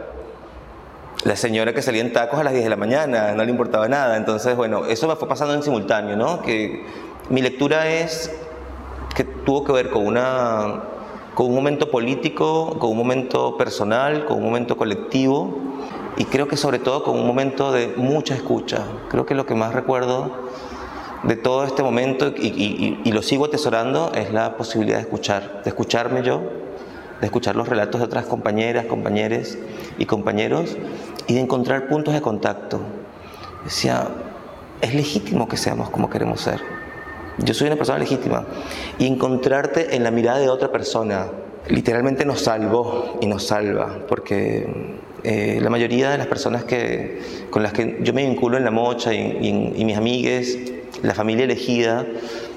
la 1.23 1.35
señora 1.35 1.73
que 1.73 1.81
salía 1.81 2.01
en 2.01 2.13
tacos 2.13 2.39
a 2.39 2.43
las 2.43 2.53
10 2.53 2.63
de 2.63 2.69
la 2.69 2.75
mañana, 2.75 3.33
no 3.33 3.43
le 3.43 3.51
importaba 3.51 3.87
nada. 3.87 4.15
Entonces, 4.17 4.55
bueno, 4.55 4.85
eso 4.85 5.07
me 5.07 5.15
fue 5.15 5.27
pasando 5.27 5.53
en 5.53 5.63
simultáneo, 5.63 6.15
¿no? 6.15 6.41
Que 6.41 6.85
mi 7.29 7.41
lectura 7.41 7.89
es 7.89 8.31
que 9.15 9.23
tuvo 9.23 9.63
que 9.63 9.71
ver 9.73 9.89
con 9.89 10.05
una 10.05 10.83
con 11.33 11.45
un 11.45 11.53
momento 11.53 11.91
político, 11.91 12.79
con 12.79 12.89
un 12.89 12.97
momento 12.97 13.57
personal, 13.57 14.25
con 14.25 14.37
un 14.37 14.43
momento 14.43 14.75
colectivo 14.75 15.55
y 16.17 16.25
creo 16.25 16.47
que 16.47 16.57
sobre 16.57 16.79
todo 16.79 17.03
con 17.03 17.15
un 17.15 17.27
momento 17.27 17.71
de 17.71 17.93
mucha 17.95 18.33
escucha. 18.33 18.83
Creo 19.09 19.27
que 19.27 19.35
lo 19.35 19.45
que 19.45 19.53
más 19.53 19.71
recuerdo 19.71 20.31
de 21.23 21.35
todo 21.35 21.65
este 21.65 21.83
momento 21.83 22.33
y, 22.37 23.11
lo 23.11 23.21
sigo 23.21 23.45
atesorando 23.45 24.11
es 24.13 24.31
la 24.31 24.55
posibilidad 24.57 24.97
de 24.97 25.03
escuchar, 25.03 25.61
de 25.63 25.69
escucharme 25.69 26.21
yo, 26.23 26.41
de 27.19 27.25
escuchar 27.25 27.55
los 27.55 27.67
relatos 27.67 27.99
de 27.99 28.05
otras 28.05 28.25
compañeras, 28.25 28.85
compañeros 28.85 29.57
y 29.97 30.05
compañeros 30.05 30.77
y 31.25 31.33
de 31.33 31.39
encontrar 31.39 31.87
puntos 31.87 32.13
de 32.13 32.21
contacto. 32.21 32.79
Decía, 33.63 34.07
es 34.81 34.93
legítimo 34.93 35.47
que 35.47 35.57
seamos 35.57 35.89
como 35.89 36.09
queremos 36.09 36.41
ser. 36.41 36.61
Yo 37.39 37.53
soy 37.53 37.67
una 37.67 37.75
persona 37.75 37.99
legítima 37.99 38.45
y 38.99 39.07
encontrarte 39.07 39.95
en 39.95 40.03
la 40.03 40.11
mirada 40.11 40.39
de 40.39 40.49
otra 40.49 40.71
persona 40.71 41.27
literalmente 41.69 42.25
nos 42.25 42.41
salvó 42.41 43.17
y 43.21 43.27
nos 43.27 43.47
salva 43.47 43.99
porque 44.07 44.95
eh, 45.23 45.59
la 45.61 45.69
mayoría 45.69 46.11
de 46.11 46.17
las 46.17 46.27
personas 46.27 46.63
que, 46.63 47.19
con 47.49 47.61
las 47.61 47.73
que 47.73 47.99
yo 48.01 48.13
me 48.13 48.25
vinculo 48.25 48.57
en 48.57 48.63
la 48.63 48.71
mocha 48.71 49.13
y, 49.13 49.73
y 49.75 49.85
mis 49.85 49.97
amigues 49.97 50.76
la 51.03 51.13
familia 51.13 51.45
elegida, 51.45 52.05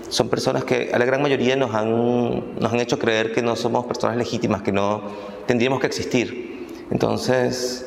son 0.09 0.29
personas 0.29 0.65
que 0.65 0.91
a 0.93 0.99
la 0.99 1.05
gran 1.05 1.23
mayoría 1.23 1.57
nos 1.57 1.75
han, 1.75 2.59
nos 2.59 2.73
han 2.73 2.81
hecho 2.81 2.99
creer 2.99 3.33
que 3.33 3.43
no 3.43 3.55
somos 3.57 3.87
personas 3.87 4.17
legítimas, 4.17 4.63
que 4.63 4.73
no 4.73 5.03
tendríamos 5.47 5.81
que 5.81 5.87
existir. 5.87 6.67
Entonces, 6.91 7.87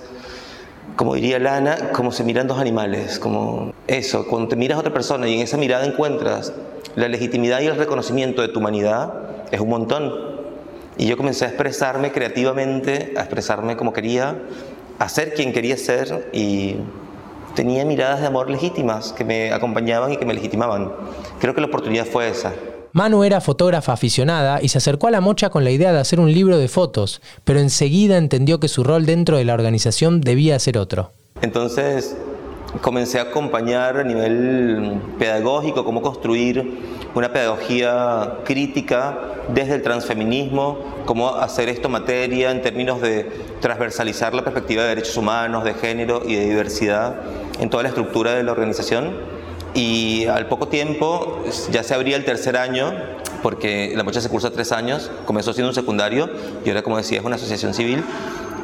como 0.96 1.16
diría 1.16 1.40
Lana, 1.40 1.92
como 1.92 2.12
se 2.12 2.24
miran 2.24 2.48
dos 2.48 2.60
animales, 2.60 3.20
como 3.20 3.74
eso, 3.88 4.28
cuando 4.28 4.48
te 4.48 4.56
miras 4.56 4.78
a 4.78 4.80
otra 4.80 4.94
persona 4.94 5.28
y 5.28 5.36
en 5.36 5.42
esa 5.42 5.58
mirada 5.58 5.86
encuentras 5.86 6.54
la 6.96 7.08
legitimidad 7.08 7.62
y 7.62 7.66
el 7.66 7.76
reconocimiento 7.76 8.42
de 8.42 8.48
tu 8.48 8.60
humanidad, 8.60 9.14
es 9.52 9.60
un 9.60 9.70
montón. 9.70 10.34
Y 10.98 11.08
yo 11.08 11.18
comencé 11.18 11.46
a 11.46 11.48
expresarme 11.50 12.12
creativamente, 12.12 13.14
a 13.18 13.22
expresarme 13.22 13.76
como 13.76 13.92
quería, 13.92 14.38
a 15.00 15.10
ser 15.10 15.34
quien 15.34 15.52
quería 15.52 15.76
ser 15.76 16.30
y 16.32 16.78
tenía 17.56 17.86
miradas 17.86 18.22
de 18.22 18.28
amor 18.28 18.50
legítimas 18.50 19.14
que 19.14 19.24
me 19.24 19.52
acompañaban 19.52 20.12
y 20.12 20.18
que 20.18 20.26
me 20.26 20.34
legitimaban. 20.34 20.92
Creo 21.40 21.54
que 21.54 21.62
la 21.62 21.68
oportunidad 21.68 22.06
fue 22.06 22.30
esa. 22.30 22.54
Manu 22.94 23.24
era 23.24 23.42
fotógrafa 23.42 23.94
aficionada 23.94 24.62
y 24.62 24.70
se 24.70 24.78
acercó 24.78 25.08
a 25.08 25.12
la 25.12 25.20
mocha 25.20 25.50
con 25.50 25.64
la 25.64 25.72
idea 25.72 25.92
de 25.92 26.00
hacer 26.00 26.20
un 26.20 26.32
libro 26.32 26.60
de 26.60 26.68
fotos, 26.68 27.22
pero 27.44 27.60
enseguida 27.60 28.18
entendió 28.18 28.60
que 28.60 28.68
su 28.68 28.84
rol 28.84 29.08
dentro 29.08 29.38
de 29.38 29.46
la 29.46 29.56
organización 29.56 30.22
debía 30.22 30.60
ser 30.60 30.78
otro. 30.78 31.12
Entonces 31.42 32.16
comencé 32.82 33.20
a 33.20 33.24
acompañar 33.24 33.98
a 33.98 34.04
nivel 34.04 35.00
pedagógico 35.18 35.86
cómo 35.86 36.02
construir 36.04 36.82
una 37.16 37.34
pedagogía 37.34 38.40
crítica 38.46 39.18
desde 39.54 39.76
el 39.76 39.82
transfeminismo, 39.82 40.78
cómo 41.06 41.36
hacer 41.36 41.70
esto 41.70 41.90
materia 41.90 42.52
en 42.52 42.62
términos 42.62 43.02
de 43.02 43.30
transversalizar 43.60 44.34
la 44.34 44.44
perspectiva 44.44 44.84
de 44.84 44.90
derechos 44.90 45.18
humanos, 45.18 45.64
de 45.64 45.74
género 45.74 46.22
y 46.26 46.36
de 46.36 46.46
diversidad 46.46 47.16
en 47.60 47.70
toda 47.70 47.84
la 47.84 47.90
estructura 47.90 48.34
de 48.34 48.44
la 48.44 48.52
organización. 48.52 49.18
Y 49.74 50.26
al 50.26 50.48
poco 50.48 50.68
tiempo 50.68 51.44
ya 51.72 51.84
se 51.84 51.96
abría 51.96 52.16
el 52.16 52.26
tercer 52.26 52.58
año, 52.58 52.94
porque 53.42 53.94
la 53.96 54.04
mocha 54.04 54.22
se 54.22 54.30
cursa 54.30 54.52
tres 54.52 54.72
años, 54.72 55.10
comenzó 55.26 55.54
siendo 55.54 55.70
un 55.70 55.76
secundario 55.76 56.30
y 56.64 56.70
ahora, 56.70 56.84
como 56.84 56.98
decía, 56.98 57.20
es 57.20 57.26
una 57.26 57.36
asociación 57.36 57.74
civil. 57.74 58.04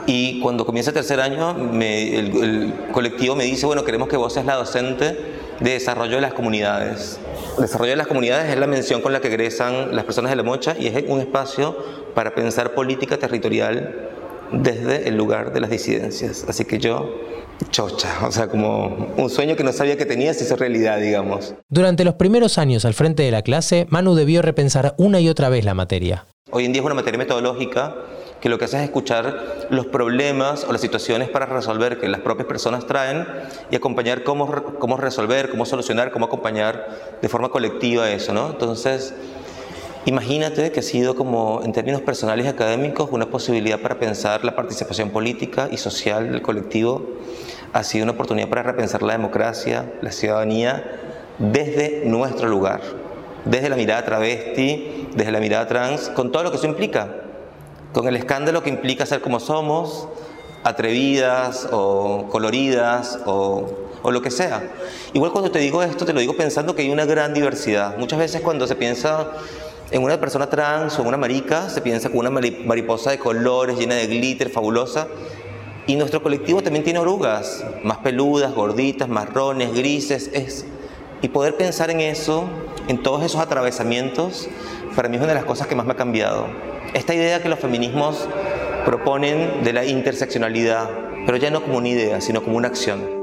Y 0.06 0.40
cuando 0.40 0.66
comienza 0.66 0.92
el 0.92 0.96
tercer 0.96 1.20
año, 1.20 1.56
el, 1.74 2.44
el 2.44 2.74
colectivo 2.92 3.36
me 3.36 3.44
dice, 3.44 3.66
bueno, 3.66 3.84
queremos 3.84 4.08
que 4.08 4.18
vos 4.18 4.34
seas 4.34 4.46
la 4.46 4.56
docente 4.56 5.18
de 5.60 5.72
desarrollo 5.72 6.16
de 6.16 6.22
las 6.22 6.34
comunidades. 6.34 7.20
Desarrollo 7.58 7.92
de 7.92 7.98
las 7.98 8.08
comunidades 8.08 8.52
es 8.52 8.58
la 8.58 8.68
mención 8.68 9.02
con 9.02 9.12
la 9.12 9.20
que 9.20 9.28
egresan 9.28 9.96
las 9.96 10.06
personas 10.06 10.32
de 10.32 10.38
la 10.38 10.44
mocha 10.44 10.76
y 10.80 10.88
es 10.88 11.04
un 11.08 11.20
espacio 11.20 11.76
para 12.16 12.34
pensar 12.34 12.74
política 12.74 13.18
territorial 13.18 14.09
desde 14.52 15.08
el 15.08 15.18
lugar 15.18 15.54
de 15.54 15.62
las 15.62 15.70
disidencias. 15.70 16.46
Así 16.48 16.66
que 16.66 16.80
yo, 16.80 17.16
chocha, 17.72 18.28
o 18.28 18.32
sea, 18.32 18.48
como 18.48 19.08
un 19.18 19.30
sueño 19.30 19.56
que 19.56 19.64
no 19.64 19.72
sabía 19.72 19.98
que 19.98 20.06
tenía 20.06 20.34
se 20.34 20.44
hizo 20.44 20.56
realidad, 20.56 21.00
digamos. 21.00 21.56
Durante 21.70 22.04
los 22.04 22.16
primeros 22.16 22.58
años 22.58 22.86
al 22.86 22.94
frente 22.94 23.24
de 23.24 23.32
la 23.32 23.42
clase, 23.42 23.86
Manu 23.90 24.16
debió 24.16 24.42
repensar 24.42 24.96
una 24.98 25.20
y 25.20 25.30
otra 25.30 25.50
vez 25.50 25.66
la 25.66 25.74
materia. 25.74 26.26
Hoy 26.52 26.66
en 26.66 26.74
día 26.74 26.82
es 26.82 26.86
una 26.86 26.96
materia 26.96 27.20
metodológica 27.20 27.96
que 28.42 28.50
lo 28.50 28.58
que 28.58 28.66
hace 28.66 28.78
es 28.78 28.84
escuchar 28.84 29.68
los 29.70 29.86
problemas 29.88 30.64
o 30.64 30.72
las 30.72 30.82
situaciones 30.82 31.30
para 31.30 31.46
resolver 31.46 32.00
que 32.00 32.08
las 32.08 32.22
propias 32.22 32.48
personas 32.48 32.88
traen 32.88 33.28
y 33.70 33.76
acompañar 33.76 34.24
cómo, 34.24 34.50
cómo 34.80 34.98
resolver, 34.98 35.50
cómo 35.50 35.66
solucionar, 35.66 36.12
cómo 36.12 36.26
acompañar 36.26 37.18
de 37.22 37.30
forma 37.30 37.50
colectiva 37.50 38.10
eso, 38.10 38.34
¿no? 38.34 38.50
Entonces, 38.52 39.14
imagínate 40.06 40.72
que 40.72 40.80
ha 40.80 40.84
sido 40.84 41.16
como, 41.16 41.62
en 41.64 41.72
términos 41.72 42.02
personales 42.02 42.46
y 42.46 42.50
académicos, 42.50 43.10
una 43.12 43.28
posibilidad 43.28 43.80
para 43.80 44.00
pensar 44.00 44.44
la 44.44 44.56
participación 44.56 45.10
política 45.10 45.70
y 45.72 45.78
social 45.78 46.32
del 46.32 46.42
colectivo, 46.42 47.06
ha 47.74 47.84
sido 47.84 48.04
una 48.04 48.14
oportunidad 48.14 48.50
para 48.50 48.64
repensar 48.64 49.04
la 49.04 49.14
democracia, 49.14 49.94
la 50.02 50.12
ciudadanía, 50.12 50.84
desde 51.38 52.04
nuestro 52.06 52.48
lugar, 52.50 52.82
desde 53.46 53.70
la 53.70 53.76
mirada 53.76 54.04
travesti, 54.06 55.08
desde 55.16 55.32
la 55.32 55.40
mirada 55.40 55.68
trans, 55.68 56.10
con 56.10 56.32
todo 56.32 56.44
lo 56.44 56.52
que 56.52 56.58
eso 56.58 56.68
implica 56.68 57.16
con 57.94 58.08
el 58.08 58.16
escándalo 58.16 58.62
que 58.64 58.70
implica 58.70 59.06
ser 59.06 59.22
como 59.22 59.40
somos, 59.40 60.08
atrevidas 60.64 61.68
o 61.72 62.28
coloridas 62.30 63.20
o, 63.26 63.68
o, 64.04 64.12
lo 64.12 64.22
que 64.22 64.30
sea. 64.30 64.62
Igual 65.14 65.32
cuando 65.32 65.52
te 65.52 65.60
digo 65.60 65.82
esto, 65.82 66.06
te 66.06 66.14
lo 66.14 66.20
digo 66.20 66.36
pensando 66.36 66.76
que 66.76 66.84
hay 66.84 66.92
una 66.92 67.06
gran 67.06 67.34
diversidad. 67.34 67.98
Muchas 67.98 68.20
veces 68.20 68.42
cuando 68.42 68.68
se 68.68 68.76
piensa 68.76 69.32
en 69.92 70.04
una 70.04 70.20
persona 70.20 70.50
trans 70.50 70.98
o 70.98 71.02
en 71.02 71.08
una 71.08 71.18
marica, 71.18 71.70
se 71.70 71.82
piensa 71.82 72.10
con 72.10 72.20
una 72.20 72.30
mariposa 72.30 73.12
de 73.12 73.20
colores, 73.20 73.78
llena 73.78 73.96
de 73.96 74.08
glitter, 74.08 74.50
fabulosa. 74.50 75.08
Y 75.88 75.96
nuestro 75.96 76.22
colectivo 76.22 76.62
también 76.62 76.84
tiene 76.84 77.00
orugas, 77.00 77.66
más 77.84 77.98
peludas, 77.98 78.54
gorditas, 78.54 79.10
marrones, 79.10 79.74
grises. 79.74 80.30
Es, 80.34 80.66
y 81.22 81.30
poder 81.30 81.56
pensar 81.56 81.90
en 81.90 82.02
eso, 82.02 82.46
en 82.88 83.02
todos 83.02 83.24
esos 83.24 83.42
atravesamientos, 83.42 84.48
para 84.96 85.10
mí 85.10 85.18
es 85.18 85.22
una 85.22 85.34
de 85.34 85.40
las 85.40 85.46
cosas 85.46 85.68
que 85.68 85.76
más 85.76 85.86
me 85.86 85.94
ha 85.94 85.98
cambiado. 85.98 86.48
Esta 86.94 87.14
idea 87.14 87.42
que 87.42 87.50
los 87.50 87.60
feminismos 87.60 88.28
proponen 88.86 89.64
de 89.64 89.74
la 89.74 89.86
interseccionalidad, 89.86 90.90
pero 91.26 91.38
ya 91.38 91.50
no 91.50 91.62
como 91.62 91.78
una 91.78 91.90
idea, 91.90 92.22
sino 92.22 92.44
como 92.44 92.58
una 92.58 92.68
acción. 92.68 93.19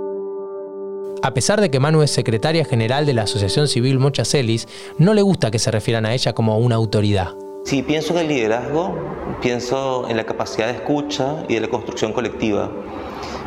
A 1.23 1.33
pesar 1.33 1.61
de 1.61 1.71
que 1.71 1.81
Manu 1.81 2.03
es 2.03 2.11
secretaria 2.11 2.65
general 2.65 3.07
de 3.07 3.15
la 3.15 3.23
Asociación 3.23 3.69
Civil 3.69 3.99
Mochacelis, 3.99 4.69
no 4.99 5.15
le 5.15 5.23
gusta 5.23 5.51
que 5.51 5.59
se 5.59 5.71
refieran 5.71 6.05
a 6.05 6.13
ella 6.13 6.35
como 6.35 6.59
una 6.59 6.77
autoridad. 6.77 7.35
Si 7.65 7.83
pienso 7.83 8.13
en 8.13 8.21
el 8.21 8.29
liderazgo, 8.29 8.95
pienso 9.41 10.09
en 10.09 10.17
la 10.19 10.25
capacidad 10.25 10.67
de 10.67 10.75
escucha 10.75 11.45
y 11.49 11.55
de 11.55 11.61
la 11.61 11.69
construcción 11.69 12.13
colectiva. 12.13 12.71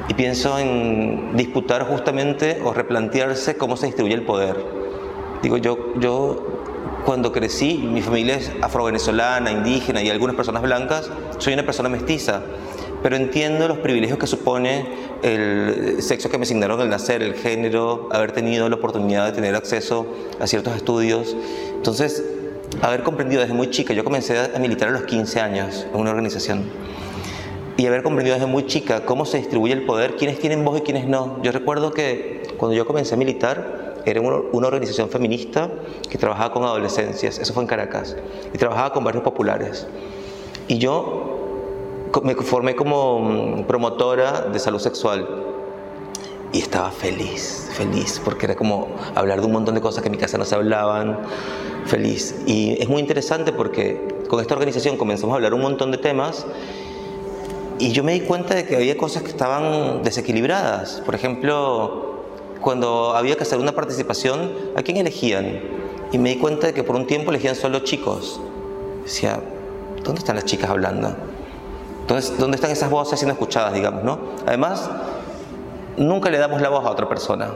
y 0.07 0.15
pienso 0.15 0.57
en 0.57 1.37
disputar 1.37 1.83
justamente 1.83 2.59
o 2.63 2.73
replantearse 2.73 3.57
cómo 3.57 3.77
se 3.77 3.85
distribuye 3.85 4.15
el 4.15 4.23
poder. 4.23 4.57
Digo, 5.43 5.57
yo, 5.57 5.93
yo 5.99 6.47
cuando 7.05 7.31
crecí, 7.31 7.77
mi 7.77 8.01
familia 8.01 8.37
es 8.37 8.51
afro-venezolana, 8.61 9.51
indígena 9.51 10.01
y 10.01 10.09
algunas 10.09 10.35
personas 10.35 10.63
blancas, 10.63 11.11
soy 11.37 11.53
una 11.53 11.63
persona 11.63 11.89
mestiza, 11.89 12.41
pero 13.01 13.15
entiendo 13.15 13.67
los 13.67 13.79
privilegios 13.79 14.19
que 14.19 14.27
supone 14.27 14.85
el 15.23 16.01
sexo 16.01 16.29
que 16.29 16.37
me 16.37 16.43
asignaron 16.43 16.79
al 16.81 16.89
nacer, 16.89 17.21
el 17.21 17.33
género, 17.33 18.09
haber 18.11 18.31
tenido 18.31 18.69
la 18.69 18.75
oportunidad 18.75 19.25
de 19.25 19.31
tener 19.31 19.55
acceso 19.55 20.07
a 20.39 20.47
ciertos 20.47 20.75
estudios. 20.75 21.35
Entonces, 21.75 22.23
haber 22.81 23.03
comprendido 23.03 23.41
desde 23.41 23.53
muy 23.53 23.69
chica, 23.69 23.93
yo 23.93 24.03
comencé 24.03 24.37
a 24.39 24.59
militar 24.59 24.89
a 24.89 24.91
los 24.91 25.03
15 25.03 25.39
años 25.39 25.87
en 25.93 25.99
una 25.99 26.09
organización, 26.09 26.65
y 27.77 27.87
haber 27.87 28.03
comprendido 28.03 28.35
desde 28.35 28.47
muy 28.47 28.65
chica 28.65 29.05
cómo 29.05 29.25
se 29.25 29.37
distribuye 29.37 29.73
el 29.73 29.85
poder, 29.85 30.17
quiénes 30.17 30.37
tienen 30.39 30.65
voz 30.65 30.79
y 30.79 30.81
quiénes 30.81 31.07
no. 31.07 31.41
Yo 31.43 31.53
recuerdo 31.53 31.93
que 31.93 32.43
cuando 32.57 32.75
yo 32.75 32.85
comencé 32.85 33.13
a 33.13 33.17
militar, 33.17 33.95
era 34.05 34.19
una 34.19 34.67
organización 34.67 35.09
feminista 35.09 35.69
que 36.09 36.17
trabajaba 36.17 36.51
con 36.53 36.63
adolescencias, 36.63 37.39
eso 37.39 37.53
fue 37.53 37.63
en 37.63 37.67
Caracas, 37.67 38.17
y 38.53 38.57
trabajaba 38.57 38.91
con 38.91 39.05
barrios 39.05 39.23
populares. 39.23 39.87
Y 40.67 40.77
yo 40.77 41.38
me 42.23 42.35
formé 42.35 42.75
como 42.75 43.19
mm, 43.19 43.63
promotora 43.63 44.41
de 44.41 44.59
salud 44.59 44.79
sexual 44.79 45.27
y 46.51 46.59
estaba 46.59 46.91
feliz, 46.91 47.69
feliz, 47.73 48.19
porque 48.23 48.45
era 48.47 48.55
como 48.55 48.87
hablar 49.15 49.39
de 49.39 49.45
un 49.45 49.51
montón 49.51 49.75
de 49.75 49.81
cosas 49.81 50.01
que 50.01 50.07
en 50.07 50.13
mi 50.13 50.17
casa 50.17 50.37
no 50.37 50.45
se 50.45 50.55
hablaban, 50.55 51.19
feliz. 51.85 52.35
Y 52.47 52.81
es 52.81 52.89
muy 52.89 53.01
interesante 53.01 53.53
porque 53.53 54.23
con 54.27 54.39
esta 54.39 54.55
organización 54.55 54.97
comenzamos 54.97 55.33
a 55.33 55.35
hablar 55.35 55.53
un 55.53 55.61
montón 55.61 55.91
de 55.91 55.97
temas 55.97 56.45
y 57.77 57.91
yo 57.91 58.03
me 58.03 58.13
di 58.13 58.21
cuenta 58.21 58.55
de 58.55 58.65
que 58.65 58.75
había 58.75 58.97
cosas 58.97 59.23
que 59.23 59.29
estaban 59.29 60.01
desequilibradas. 60.03 61.01
Por 61.05 61.15
ejemplo, 61.15 62.23
cuando 62.61 63.15
había 63.15 63.35
que 63.35 63.43
hacer 63.43 63.59
una 63.59 63.73
participación, 63.73 64.51
¿a 64.75 64.81
quién 64.81 64.97
elegían? 64.97 65.61
Y 66.11 66.17
me 66.17 66.29
di 66.29 66.35
cuenta 66.37 66.67
de 66.67 66.73
que 66.73 66.83
por 66.83 66.95
un 66.95 67.05
tiempo 67.05 67.29
elegían 67.29 67.55
solo 67.55 67.79
chicos. 67.79 68.41
Decía, 69.03 69.39
¿dónde 70.03 70.19
están 70.19 70.35
las 70.35 70.45
chicas 70.45 70.69
hablando? 70.69 71.15
Entonces, 72.09 72.39
¿dónde 72.39 72.55
están 72.55 72.71
esas 72.71 72.89
voces 72.89 73.19
siendo 73.19 73.33
escuchadas, 73.33 73.71
digamos, 73.71 74.03
no? 74.03 74.17
Además, 74.47 74.89
nunca 75.95 76.31
le 76.31 76.39
damos 76.39 76.59
la 76.59 76.69
voz 76.69 76.83
a 76.83 76.89
otra 76.89 77.07
persona. 77.07 77.51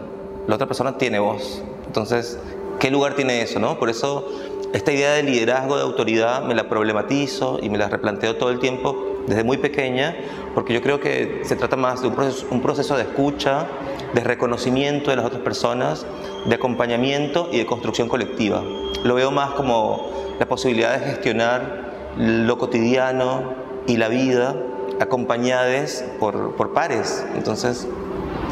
La 0.45 0.53
otra 0.53 0.67
persona 0.67 0.95
tiene 0.95 1.17
voz. 1.17 1.63
Entonces, 1.87 2.37
¿qué 2.79 2.91
lugar 2.91 3.15
tiene 3.15 3.41
eso, 3.41 3.59
no? 3.59 3.79
Por 3.79 3.89
eso, 3.89 4.27
esta 4.71 4.91
idea 4.91 5.13
de 5.13 5.23
liderazgo, 5.23 5.77
de 5.77 5.81
autoridad, 5.81 6.43
me 6.43 6.53
la 6.53 6.69
problematizo 6.69 7.57
y 7.63 7.71
me 7.71 7.79
la 7.79 7.89
replanteo 7.89 8.35
todo 8.35 8.51
el 8.51 8.59
tiempo 8.59 9.23
desde 9.25 9.43
muy 9.43 9.57
pequeña, 9.57 10.15
porque 10.53 10.71
yo 10.71 10.83
creo 10.83 10.99
que 10.99 11.41
se 11.45 11.55
trata 11.55 11.75
más 11.75 12.03
de 12.03 12.09
un 12.09 12.13
proceso, 12.13 12.45
un 12.51 12.61
proceso 12.61 12.95
de 12.95 13.01
escucha, 13.01 13.65
de 14.13 14.21
reconocimiento 14.21 15.09
de 15.09 15.15
las 15.15 15.25
otras 15.25 15.41
personas, 15.41 16.05
de 16.45 16.53
acompañamiento 16.53 17.49
y 17.51 17.57
de 17.57 17.65
construcción 17.65 18.07
colectiva. 18.07 18.61
Lo 19.03 19.15
veo 19.15 19.31
más 19.31 19.53
como 19.53 20.11
la 20.37 20.45
posibilidad 20.45 20.99
de 20.99 21.05
gestionar 21.07 21.93
lo 22.17 22.59
cotidiano 22.59 23.62
y 23.87 23.97
la 23.97 24.07
vida 24.09 24.55
acompañadas 24.99 26.03
por, 26.19 26.55
por 26.55 26.73
pares. 26.73 27.25
Entonces, 27.35 27.87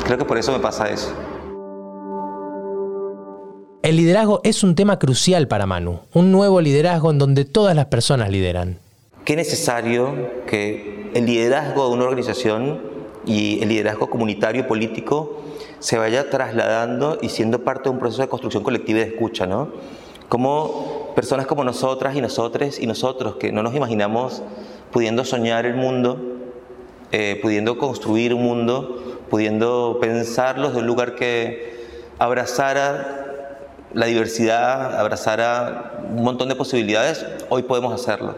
creo 0.06 0.18
que 0.18 0.26
por 0.26 0.38
eso 0.38 0.52
me 0.52 0.60
pasa 0.60 0.90
eso. 0.90 1.14
El 3.84 3.98
liderazgo 3.98 4.42
es 4.44 4.64
un 4.64 4.76
tema 4.76 5.00
crucial 5.00 5.48
para 5.48 5.66
Manu, 5.66 6.02
un 6.14 6.32
nuevo 6.32 6.62
liderazgo 6.62 7.10
en 7.10 7.18
donde 7.18 7.46
todas 7.46 7.76
las 7.76 7.88
personas 7.88 8.30
lideran. 8.30 8.78
Qué 9.26 9.36
necesario 9.36 10.14
que 10.46 11.10
el 11.16 11.26
liderazgo 11.26 11.88
de 11.88 11.96
una 11.96 12.04
organización 12.06 12.80
y 13.26 13.62
el 13.62 13.70
liderazgo 13.70 14.10
comunitario 14.10 14.62
y 14.62 14.66
político 14.66 15.42
se 15.80 15.98
vaya 15.98 16.30
trasladando 16.30 17.18
y 17.22 17.30
siendo 17.30 17.64
parte 17.64 17.86
de 17.86 17.90
un 17.90 18.00
proceso 18.00 18.22
de 18.22 18.30
construcción 18.30 18.64
colectiva 18.64 19.00
y 19.00 19.04
de 19.04 19.10
escucha, 19.10 19.48
¿no? 19.48 19.70
Como 20.30 21.12
personas 21.16 21.48
como 21.48 21.64
nosotras 21.64 22.16
y 22.16 22.22
nosotros 22.22 22.80
y 22.80 22.88
nosotros 22.88 23.36
que 23.36 23.52
no 23.52 23.64
nos 23.64 23.76
imaginamos 23.76 24.44
pudiendo 24.92 25.26
soñar 25.26 25.66
el 25.66 25.76
mundo, 25.76 26.20
eh, 27.12 27.40
pudiendo 27.42 27.78
construir 27.78 28.34
un 28.34 28.44
mundo, 28.44 29.20
pudiendo 29.30 29.98
pensarlo 30.02 30.68
desde 30.68 30.80
un 30.82 30.88
lugar 30.88 31.16
que 31.16 31.88
abrazara 32.20 33.22
la 33.94 34.06
diversidad, 34.06 35.00
abrazara 35.00 36.00
un 36.10 36.24
montón 36.24 36.50
de 36.50 36.56
posibilidades, 36.56 37.26
hoy 37.50 37.64
podemos 37.64 37.94
hacerlo. 37.94 38.36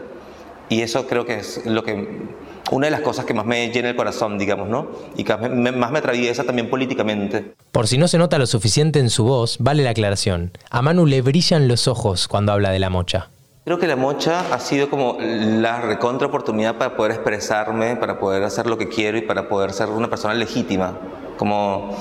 Y 0.68 0.80
eso 0.80 1.06
creo 1.06 1.26
que 1.26 1.36
es 1.36 1.64
lo 1.66 1.84
que 1.84 2.22
una 2.70 2.86
de 2.86 2.90
las 2.90 3.02
cosas 3.02 3.24
que 3.24 3.34
más 3.34 3.44
me 3.44 3.68
llena 3.70 3.90
el 3.90 3.96
corazón, 3.96 4.38
digamos, 4.38 4.68
¿no? 4.68 4.88
Y 5.16 5.24
que 5.24 5.36
más 5.36 5.90
me 5.90 5.98
atraviesa 5.98 6.44
también 6.44 6.70
políticamente. 6.70 7.54
Por 7.70 7.86
si 7.86 7.98
no 7.98 8.08
se 8.08 8.18
nota 8.18 8.38
lo 8.38 8.46
suficiente 8.46 8.98
en 8.98 9.10
su 9.10 9.24
voz, 9.24 9.58
vale 9.60 9.82
la 9.82 9.90
aclaración. 9.90 10.52
A 10.70 10.80
Manu 10.80 11.06
le 11.06 11.20
brillan 11.22 11.68
los 11.68 11.86
ojos 11.86 12.26
cuando 12.26 12.52
habla 12.52 12.70
de 12.70 12.78
la 12.78 12.90
mocha. 12.90 13.30
Creo 13.64 13.78
que 13.78 13.86
la 13.86 13.96
mocha 13.96 14.52
ha 14.52 14.60
sido 14.60 14.90
como 14.90 15.16
la 15.18 15.80
recontra 15.80 16.26
oportunidad 16.26 16.76
para 16.76 16.98
poder 16.98 17.12
expresarme, 17.12 17.96
para 17.96 18.18
poder 18.18 18.42
hacer 18.42 18.66
lo 18.66 18.76
que 18.76 18.90
quiero 18.90 19.16
y 19.16 19.22
para 19.22 19.48
poder 19.48 19.72
ser 19.72 19.88
una 19.88 20.10
persona 20.10 20.34
legítima. 20.34 20.98
Como 21.38 21.96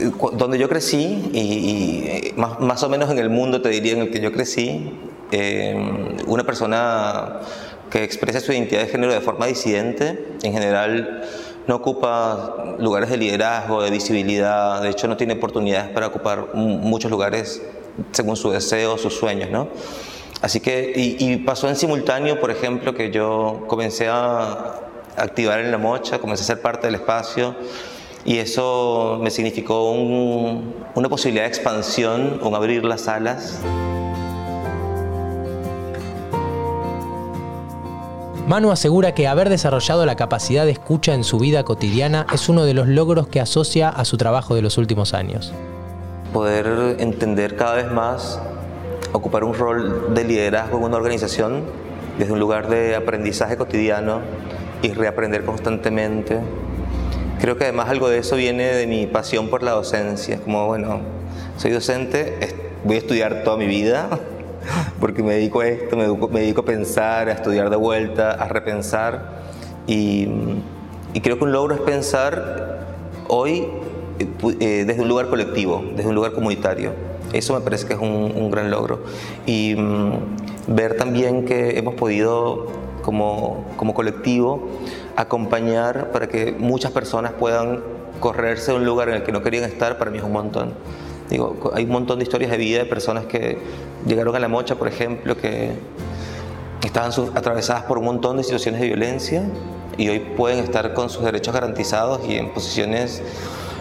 eh, 0.00 0.10
donde 0.32 0.58
yo 0.58 0.68
crecí 0.68 1.30
y, 1.32 2.06
eh, 2.08 2.34
más, 2.36 2.58
más, 2.58 2.82
o 2.82 2.88
menos 2.88 3.08
en 3.12 3.20
el 3.20 3.30
mundo 3.30 3.62
te 3.62 3.68
diría 3.68 3.92
en 3.92 4.00
el 4.00 4.10
que 4.10 4.18
yo 4.18 4.32
crecí, 4.32 4.98
eh, 5.30 6.16
una 6.26 6.42
persona 6.42 7.38
que 7.88 8.02
expresa 8.02 8.40
su 8.40 8.52
identidad 8.52 8.80
de 8.80 8.88
género 8.88 9.12
de 9.12 9.20
forma 9.20 9.46
disidente, 9.46 10.26
en 10.42 10.52
general 10.52 11.22
no 11.68 11.76
ocupa 11.76 12.74
lugares 12.80 13.10
de 13.10 13.16
liderazgo, 13.16 13.80
de 13.80 13.92
visibilidad, 13.92 14.82
de 14.82 14.90
hecho 14.90 15.06
no 15.06 15.16
tiene 15.16 15.34
oportunidades 15.34 15.90
para 15.90 16.08
ocupar 16.08 16.48
muchos 16.54 17.12
lugares 17.12 17.62
según 18.10 18.34
su 18.34 18.50
deseo, 18.50 18.98
sus 18.98 19.14
sueños, 19.14 19.50
¿no? 19.50 19.68
Así 20.44 20.60
que, 20.60 20.92
y, 20.94 21.36
pasó 21.38 21.70
en 21.70 21.74
simultáneo, 21.74 22.38
por 22.38 22.50
ejemplo, 22.50 22.92
que 22.92 23.10
yo 23.10 23.64
comencé 23.66 24.08
a 24.08 24.74
activar 25.16 25.60
en 25.60 25.70
la 25.70 25.78
mocha, 25.78 26.18
comencé 26.18 26.42
a 26.42 26.46
ser 26.48 26.60
parte 26.60 26.86
del 26.86 26.96
espacio, 26.96 27.54
y 28.26 28.36
eso 28.36 29.18
me 29.22 29.30
significó 29.30 29.90
una 29.92 31.08
posibilidad 31.08 31.44
de 31.44 31.48
expansión, 31.48 32.40
un 32.42 32.54
abrir 32.54 32.84
las 32.84 33.08
alas. 33.08 33.58
Manu 38.46 38.70
asegura 38.70 39.14
que 39.14 39.26
haber 39.26 39.48
desarrollado 39.48 40.04
la 40.04 40.16
capacidad 40.16 40.66
de 40.66 40.72
escucha 40.72 41.14
en 41.14 41.24
su 41.24 41.38
vida 41.38 41.64
cotidiana 41.64 42.26
es 42.34 42.50
uno 42.50 42.66
de 42.66 42.74
los 42.74 42.86
logros 42.86 43.28
que 43.28 43.40
asocia 43.40 43.88
a 43.88 44.04
su 44.04 44.18
trabajo 44.18 44.54
de 44.54 44.60
los 44.60 44.76
últimos 44.76 45.14
años. 45.14 45.54
Poder 46.34 46.96
entender 46.98 47.56
cada 47.56 47.76
vez 47.76 47.90
más, 47.90 48.38
ocupar 49.14 49.44
un 49.44 49.54
rol 49.54 50.12
de 50.12 50.24
liderazgo 50.24 50.76
en 50.76 50.84
una 50.84 50.96
organización 50.96 51.62
desde 52.18 52.32
un 52.32 52.40
lugar 52.40 52.68
de 52.68 52.96
aprendizaje 52.96 53.56
cotidiano 53.56 54.20
y 54.82 54.92
reaprender 54.92 55.44
constantemente. 55.44 56.40
Creo 57.40 57.56
que 57.56 57.64
además 57.64 57.88
algo 57.88 58.08
de 58.08 58.18
eso 58.18 58.34
viene 58.34 58.64
de 58.74 58.88
mi 58.88 59.06
pasión 59.06 59.48
por 59.48 59.62
la 59.62 59.70
docencia, 59.70 60.40
como 60.40 60.66
bueno, 60.66 61.00
soy 61.56 61.70
docente, 61.70 62.38
voy 62.82 62.96
a 62.96 62.98
estudiar 62.98 63.44
toda 63.44 63.56
mi 63.56 63.66
vida, 63.66 64.08
porque 65.00 65.22
me 65.22 65.34
dedico 65.34 65.60
a 65.60 65.68
esto, 65.68 65.96
me 65.96 66.40
dedico, 66.40 66.62
a 66.62 66.64
pensar, 66.64 67.28
a 67.28 67.32
estudiar 67.32 67.70
de 67.70 67.76
vuelta, 67.76 68.32
a 68.32 68.48
repensar. 68.48 69.44
Y, 69.86 70.28
creo 71.22 71.38
que 71.38 71.44
un 71.44 71.52
logro 71.52 71.76
es 71.76 71.80
pensar 71.82 72.80
hoy 73.28 73.68
eh, 74.18 74.26
eh, 74.58 74.84
desde 74.84 75.02
un 75.02 75.08
lugar 75.08 75.28
colectivo, 75.28 75.84
desde 75.94 76.08
un 76.08 76.16
lugar 76.16 76.32
comunitario. 76.32 77.13
Eso 77.34 77.52
me 77.52 77.60
parece 77.60 77.86
que 77.86 77.94
es 77.94 78.00
un, 78.00 78.50
gran 78.50 78.70
logro. 78.70 79.00
Y 79.44 79.74
mm, 79.76 80.12
ver 80.68 80.96
también 80.96 81.44
que 81.44 81.78
hemos 81.78 81.94
podido, 81.94 82.66
como, 83.02 83.64
como 83.76 83.92
colectivo, 83.92 84.68
acompañar 85.16 86.12
para 86.12 86.28
que 86.28 86.52
muchas 86.52 86.92
personas 86.92 87.32
puedan 87.32 87.82
correrse 88.20 88.70
de 88.70 88.78
un 88.78 88.84
lugar 88.84 89.08
en 89.08 89.16
el 89.16 89.22
que 89.24 89.32
no 89.32 89.42
querían 89.42 89.64
estar, 89.64 89.98
para 89.98 90.10
mí 90.10 90.18
es 90.18 90.24
un 90.24 90.32
montón. 90.32 90.74
Digo, 91.28 91.72
hay 91.74 91.84
un 91.84 91.90
montón 91.90 92.18
de 92.18 92.24
historias 92.24 92.50
de 92.50 92.56
vida 92.56 92.78
de 92.78 92.84
personas 92.84 93.26
que 93.26 93.58
llegaron 94.06 94.36
a 94.36 94.38
la 94.38 94.48
mocha, 94.48 94.76
por 94.76 94.86
ejemplo, 94.86 95.36
que 95.36 95.72
estaban 96.84 97.10
atravesadas 97.34 97.84
por 97.84 97.98
un 97.98 98.04
montón 98.04 98.36
de 98.36 98.44
situaciones 98.44 98.80
de 98.80 98.86
violencia 98.88 99.42
y 99.96 100.08
hoy 100.08 100.20
pueden 100.20 100.58
estar 100.58 100.94
con 100.94 101.08
sus 101.08 101.24
derechos 101.24 101.54
garantizados 101.54 102.20
y 102.28 102.36
en 102.36 102.52
posiciones 102.52 103.22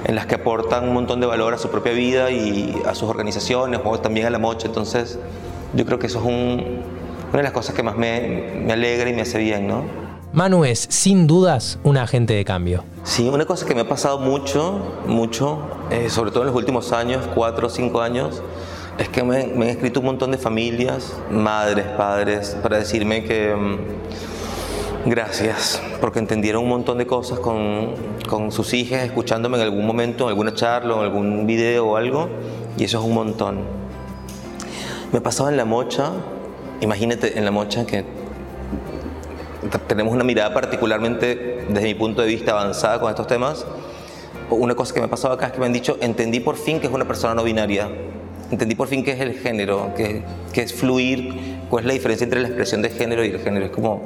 en 0.05 0.15
las 0.15 0.25
que 0.25 0.35
aportan 0.35 0.87
un 0.87 0.93
montón 0.93 1.19
de 1.19 1.27
valor 1.27 1.53
a 1.53 1.57
su 1.57 1.69
propia 1.69 1.93
vida 1.93 2.31
y 2.31 2.75
a 2.85 2.95
sus 2.95 3.09
organizaciones 3.09 3.79
o 3.83 3.99
también 3.99 4.27
a 4.27 4.29
la 4.29 4.39
mocha. 4.39 4.67
Entonces, 4.67 5.19
yo 5.73 5.85
creo 5.85 5.99
que 5.99 6.07
eso 6.07 6.19
es 6.19 6.25
una 6.25 7.37
de 7.37 7.43
las 7.43 7.51
cosas 7.51 7.75
que 7.75 7.83
más 7.83 7.95
me, 7.95 8.61
me 8.65 8.73
alegra 8.73 9.09
y 9.09 9.13
me 9.13 9.21
hace 9.21 9.37
bien, 9.39 9.67
¿no? 9.67 9.83
Manu 10.33 10.65
es, 10.65 10.87
sin 10.89 11.27
dudas, 11.27 11.77
un 11.83 11.95
agente 11.95 12.33
de 12.33 12.43
cambio. 12.43 12.83
Sí, 13.03 13.29
una 13.29 13.45
cosa 13.45 13.67
que 13.67 13.75
me 13.75 13.81
ha 13.81 13.87
pasado 13.87 14.17
mucho, 14.17 14.81
mucho, 15.05 15.59
eh, 15.91 16.09
sobre 16.09 16.31
todo 16.31 16.41
en 16.41 16.47
los 16.47 16.55
últimos 16.55 16.91
años, 16.91 17.27
cuatro 17.35 17.67
o 17.67 17.69
cinco 17.69 18.01
años, 18.01 18.41
es 18.97 19.09
que 19.09 19.21
me, 19.23 19.43
han 19.43 19.61
escrito 19.63 19.99
un 19.99 20.07
montón 20.07 20.31
de 20.31 20.39
familias, 20.39 21.13
madres, 21.29 21.85
padres, 21.97 22.57
para 22.63 22.77
decirme 22.77 23.23
que, 23.23 23.53
mm, 23.53 23.77
Gracias, 25.05 25.81
porque 25.99 26.19
entendieron 26.19 26.63
un 26.63 26.69
montón 26.69 26.97
de 26.97 27.05
cosas 27.05 27.37
con, 27.39 27.93
con 28.29 28.53
sus 28.53 28.73
hijas, 28.73 29.03
escuchándome 29.03 29.57
en 29.57 29.63
algún 29.63 29.85
momento, 29.85 30.23
en 30.23 30.29
alguna 30.29 30.53
charla, 30.53 30.95
en 30.95 31.01
algún 31.01 31.45
video 31.45 31.87
o 31.87 31.97
algo, 31.97 32.29
y 32.77 32.85
eso 32.85 32.99
es 32.99 33.03
un 33.03 33.13
montón. 33.13 33.57
Me 35.11 35.19
pasaba 35.19 35.49
en 35.49 35.57
la 35.57 35.65
mocha, 35.65 36.13
imagínate 36.79 37.37
en 37.37 37.43
la 37.43 37.51
mocha 37.51 37.85
que 37.85 38.05
tenemos 39.87 40.13
una 40.13 40.23
mirada 40.23 40.53
particularmente, 40.53 41.65
desde 41.67 41.83
mi 41.85 41.95
punto 41.95 42.21
de 42.21 42.29
vista, 42.29 42.51
avanzada 42.51 43.01
con 43.01 43.09
estos 43.09 43.27
temas. 43.27 43.65
Una 44.49 44.73
cosa 44.73 44.93
que 44.93 45.01
me 45.01 45.07
ha 45.07 45.09
pasado 45.09 45.33
acá 45.33 45.47
es 45.47 45.51
que 45.51 45.59
me 45.59 45.65
han 45.65 45.73
dicho, 45.73 45.97
entendí 45.99 46.39
por 46.39 46.55
fin 46.55 46.79
que 46.79 46.87
es 46.87 46.93
una 46.93 47.05
persona 47.05 47.33
no 47.35 47.43
binaria, 47.43 47.89
entendí 48.51 48.75
por 48.75 48.87
fin 48.87 49.03
qué 49.03 49.11
es 49.11 49.19
el 49.19 49.33
género, 49.33 49.93
que, 49.97 50.23
que 50.53 50.61
es 50.61 50.73
fluir, 50.73 51.59
cuál 51.69 51.83
es 51.83 51.87
la 51.87 51.93
diferencia 51.93 52.23
entre 52.23 52.39
la 52.39 52.47
expresión 52.47 52.81
de 52.81 52.89
género 52.89 53.25
y 53.25 53.31
el 53.31 53.39
género. 53.39 53.65
Es 53.65 53.71
como, 53.71 54.01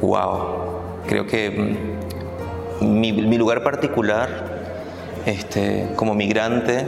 wow, 0.00 0.80
creo 1.06 1.26
que 1.26 1.50
mm, 2.80 3.00
mi, 3.00 3.38
lugar 3.38 3.62
particular 3.62 4.28
este, 5.26 5.88
como 5.96 6.14
migrante, 6.14 6.86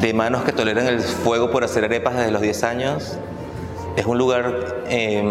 de 0.00 0.12
manos 0.12 0.42
que 0.44 0.52
toleran 0.52 0.86
el 0.86 1.00
fuego 1.00 1.50
por 1.50 1.64
hacer 1.64 1.84
arepas 1.84 2.16
desde 2.16 2.30
los 2.30 2.42
10 2.42 2.64
años, 2.64 3.18
es 3.96 4.04
un 4.04 4.18
lugar, 4.18 4.82
eh, 4.88 5.22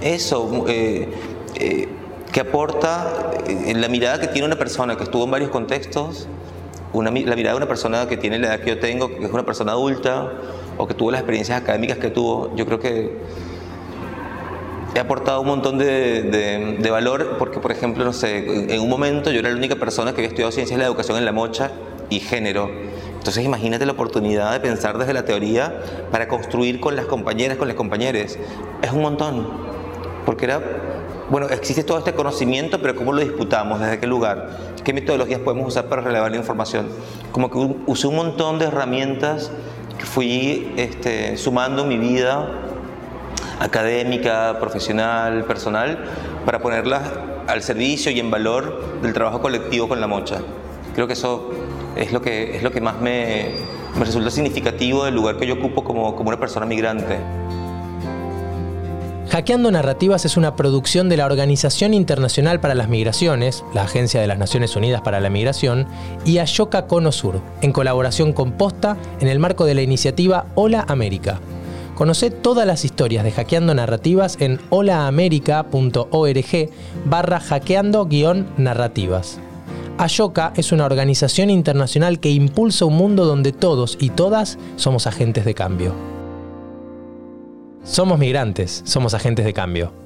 eso, 0.00 0.64
eh, 0.66 1.08
que 2.32 2.40
aporta 2.40 3.30
eh, 3.46 3.74
la 3.74 3.88
mirada 3.88 4.20
que 4.20 4.26
tiene 4.26 4.46
una 4.46 4.56
persona 4.56 4.96
que 4.96 5.04
estuvo 5.04 5.24
en 5.24 5.30
varios 5.30 5.50
contextos, 5.50 6.26
una, 6.92 7.10
la 7.10 7.36
mirada 7.36 7.52
de 7.52 7.56
una 7.56 7.68
persona 7.68 8.06
que 8.08 8.16
tiene 8.16 8.38
la 8.38 8.48
edad 8.48 8.60
que 8.60 8.70
yo 8.70 8.78
tengo, 8.78 9.08
que 9.08 9.24
es 9.24 9.32
una 9.32 9.44
persona 9.44 9.72
adulta, 9.72 10.32
o 10.78 10.86
que 10.86 10.94
tuvo 10.94 11.10
las 11.10 11.20
experiencias 11.20 11.60
académicas 11.60 11.98
que 11.98 12.10
tuvo. 12.10 12.54
Yo 12.56 12.66
creo 12.66 12.78
que 12.78 13.18
he 14.96 15.00
aportado 15.00 15.40
un 15.42 15.46
montón 15.46 15.78
de, 15.78 16.22
de, 16.22 16.76
de, 16.78 16.90
valor 16.90 17.36
porque, 17.38 17.60
por 17.60 17.70
ejemplo, 17.70 18.04
no 18.04 18.12
sé, 18.12 18.74
en 18.74 18.80
un 18.80 18.88
momento 18.88 19.30
yo 19.30 19.40
era 19.40 19.50
la 19.50 19.56
única 19.56 19.76
persona 19.76 20.12
que 20.12 20.18
había 20.18 20.28
estudiado 20.28 20.52
ciencias 20.52 20.78
de 20.78 20.82
la 20.82 20.88
educación 20.88 21.18
en 21.18 21.24
la 21.24 21.32
mocha 21.32 21.70
y 22.08 22.20
género. 22.20 22.70
Entonces 23.18 23.44
imagínate 23.44 23.84
la 23.84 23.92
oportunidad 23.92 24.52
de 24.52 24.60
pensar 24.60 24.96
desde 24.98 25.12
la 25.12 25.24
teoría 25.24 25.80
para 26.10 26.28
construir 26.28 26.80
con 26.80 26.96
las 26.96 27.06
compañeras, 27.06 27.58
con 27.58 27.68
los 27.68 27.76
compañeros. 27.76 28.38
Es 28.82 28.90
un 28.92 29.02
montón. 29.02 29.48
Porque 30.24 30.46
era, 30.46 30.60
bueno, 31.28 31.48
existe 31.48 31.84
todo 31.84 31.98
este 31.98 32.14
conocimiento, 32.14 32.80
pero 32.80 32.96
¿cómo 32.96 33.12
lo 33.12 33.20
disputamos? 33.20 33.80
¿Desde 33.80 34.00
qué 34.00 34.06
lugar? 34.06 34.56
¿Qué 34.82 34.92
metodologías 34.92 35.40
podemos 35.40 35.68
usar 35.68 35.86
para 35.86 36.02
relevar 36.02 36.30
la 36.30 36.36
información? 36.38 36.88
Como 37.32 37.50
que 37.50 37.58
usé 37.86 38.06
un 38.06 38.16
montón 38.16 38.58
de 38.58 38.66
herramientas 38.66 39.50
que 39.98 40.04
fui 40.04 40.72
este, 40.76 41.36
sumando 41.36 41.82
en 41.82 41.88
mi 41.88 41.98
vida 41.98 42.65
académica, 43.60 44.58
profesional, 44.60 45.44
personal, 45.44 45.98
para 46.44 46.60
ponerlas 46.60 47.02
al 47.46 47.62
servicio 47.62 48.10
y 48.12 48.20
en 48.20 48.30
valor 48.30 49.00
del 49.02 49.12
trabajo 49.12 49.40
colectivo 49.40 49.88
con 49.88 50.00
la 50.00 50.06
mocha. 50.06 50.38
Creo 50.94 51.06
que 51.06 51.14
eso 51.14 51.50
es 51.96 52.12
lo 52.12 52.20
que, 52.20 52.56
es 52.56 52.62
lo 52.62 52.70
que 52.70 52.80
más 52.80 53.00
me, 53.00 53.52
resulta 53.98 54.30
significativo 54.30 55.04
del 55.04 55.14
lugar 55.14 55.36
que 55.36 55.46
yo 55.46 55.54
ocupo 55.54 55.84
como, 55.84 56.14
como 56.16 56.28
una 56.28 56.38
persona 56.38 56.66
migrante. 56.66 57.18
Hackeando 59.30 59.70
Narrativas 59.72 60.24
es 60.24 60.36
una 60.36 60.54
producción 60.54 61.08
de 61.08 61.16
la 61.16 61.26
Organización 61.26 61.94
Internacional 61.94 62.60
para 62.60 62.76
las 62.76 62.88
Migraciones, 62.88 63.64
la 63.74 63.82
Agencia 63.82 64.20
de 64.20 64.28
las 64.28 64.38
Naciones 64.38 64.76
Unidas 64.76 65.00
para 65.00 65.20
la 65.20 65.30
Migración, 65.30 65.88
y 66.24 66.38
Ashoka 66.38 66.86
Cono 66.86 67.10
Sur, 67.10 67.40
en 67.60 67.72
colaboración 67.72 68.32
con 68.32 68.52
Posta 68.52 68.96
en 69.20 69.26
el 69.26 69.40
marco 69.40 69.64
de 69.64 69.74
la 69.74 69.82
iniciativa 69.82 70.46
Hola 70.54 70.84
América. 70.88 71.40
Conoce 71.96 72.30
todas 72.30 72.66
las 72.66 72.84
historias 72.84 73.24
de 73.24 73.32
Hackeando 73.32 73.74
Narrativas 73.74 74.36
en 74.38 74.60
holaamerica.org 74.68 76.70
barra 77.06 77.40
hackeando-narrativas. 77.40 79.38
Ashoka 79.96 80.52
es 80.56 80.72
una 80.72 80.84
organización 80.84 81.48
internacional 81.48 82.20
que 82.20 82.28
impulsa 82.28 82.84
un 82.84 82.98
mundo 82.98 83.24
donde 83.24 83.52
todos 83.52 83.96
y 83.98 84.10
todas 84.10 84.58
somos 84.76 85.06
agentes 85.06 85.46
de 85.46 85.54
cambio. 85.54 85.94
Somos 87.82 88.18
migrantes, 88.18 88.82
somos 88.84 89.14
agentes 89.14 89.46
de 89.46 89.54
cambio. 89.54 90.05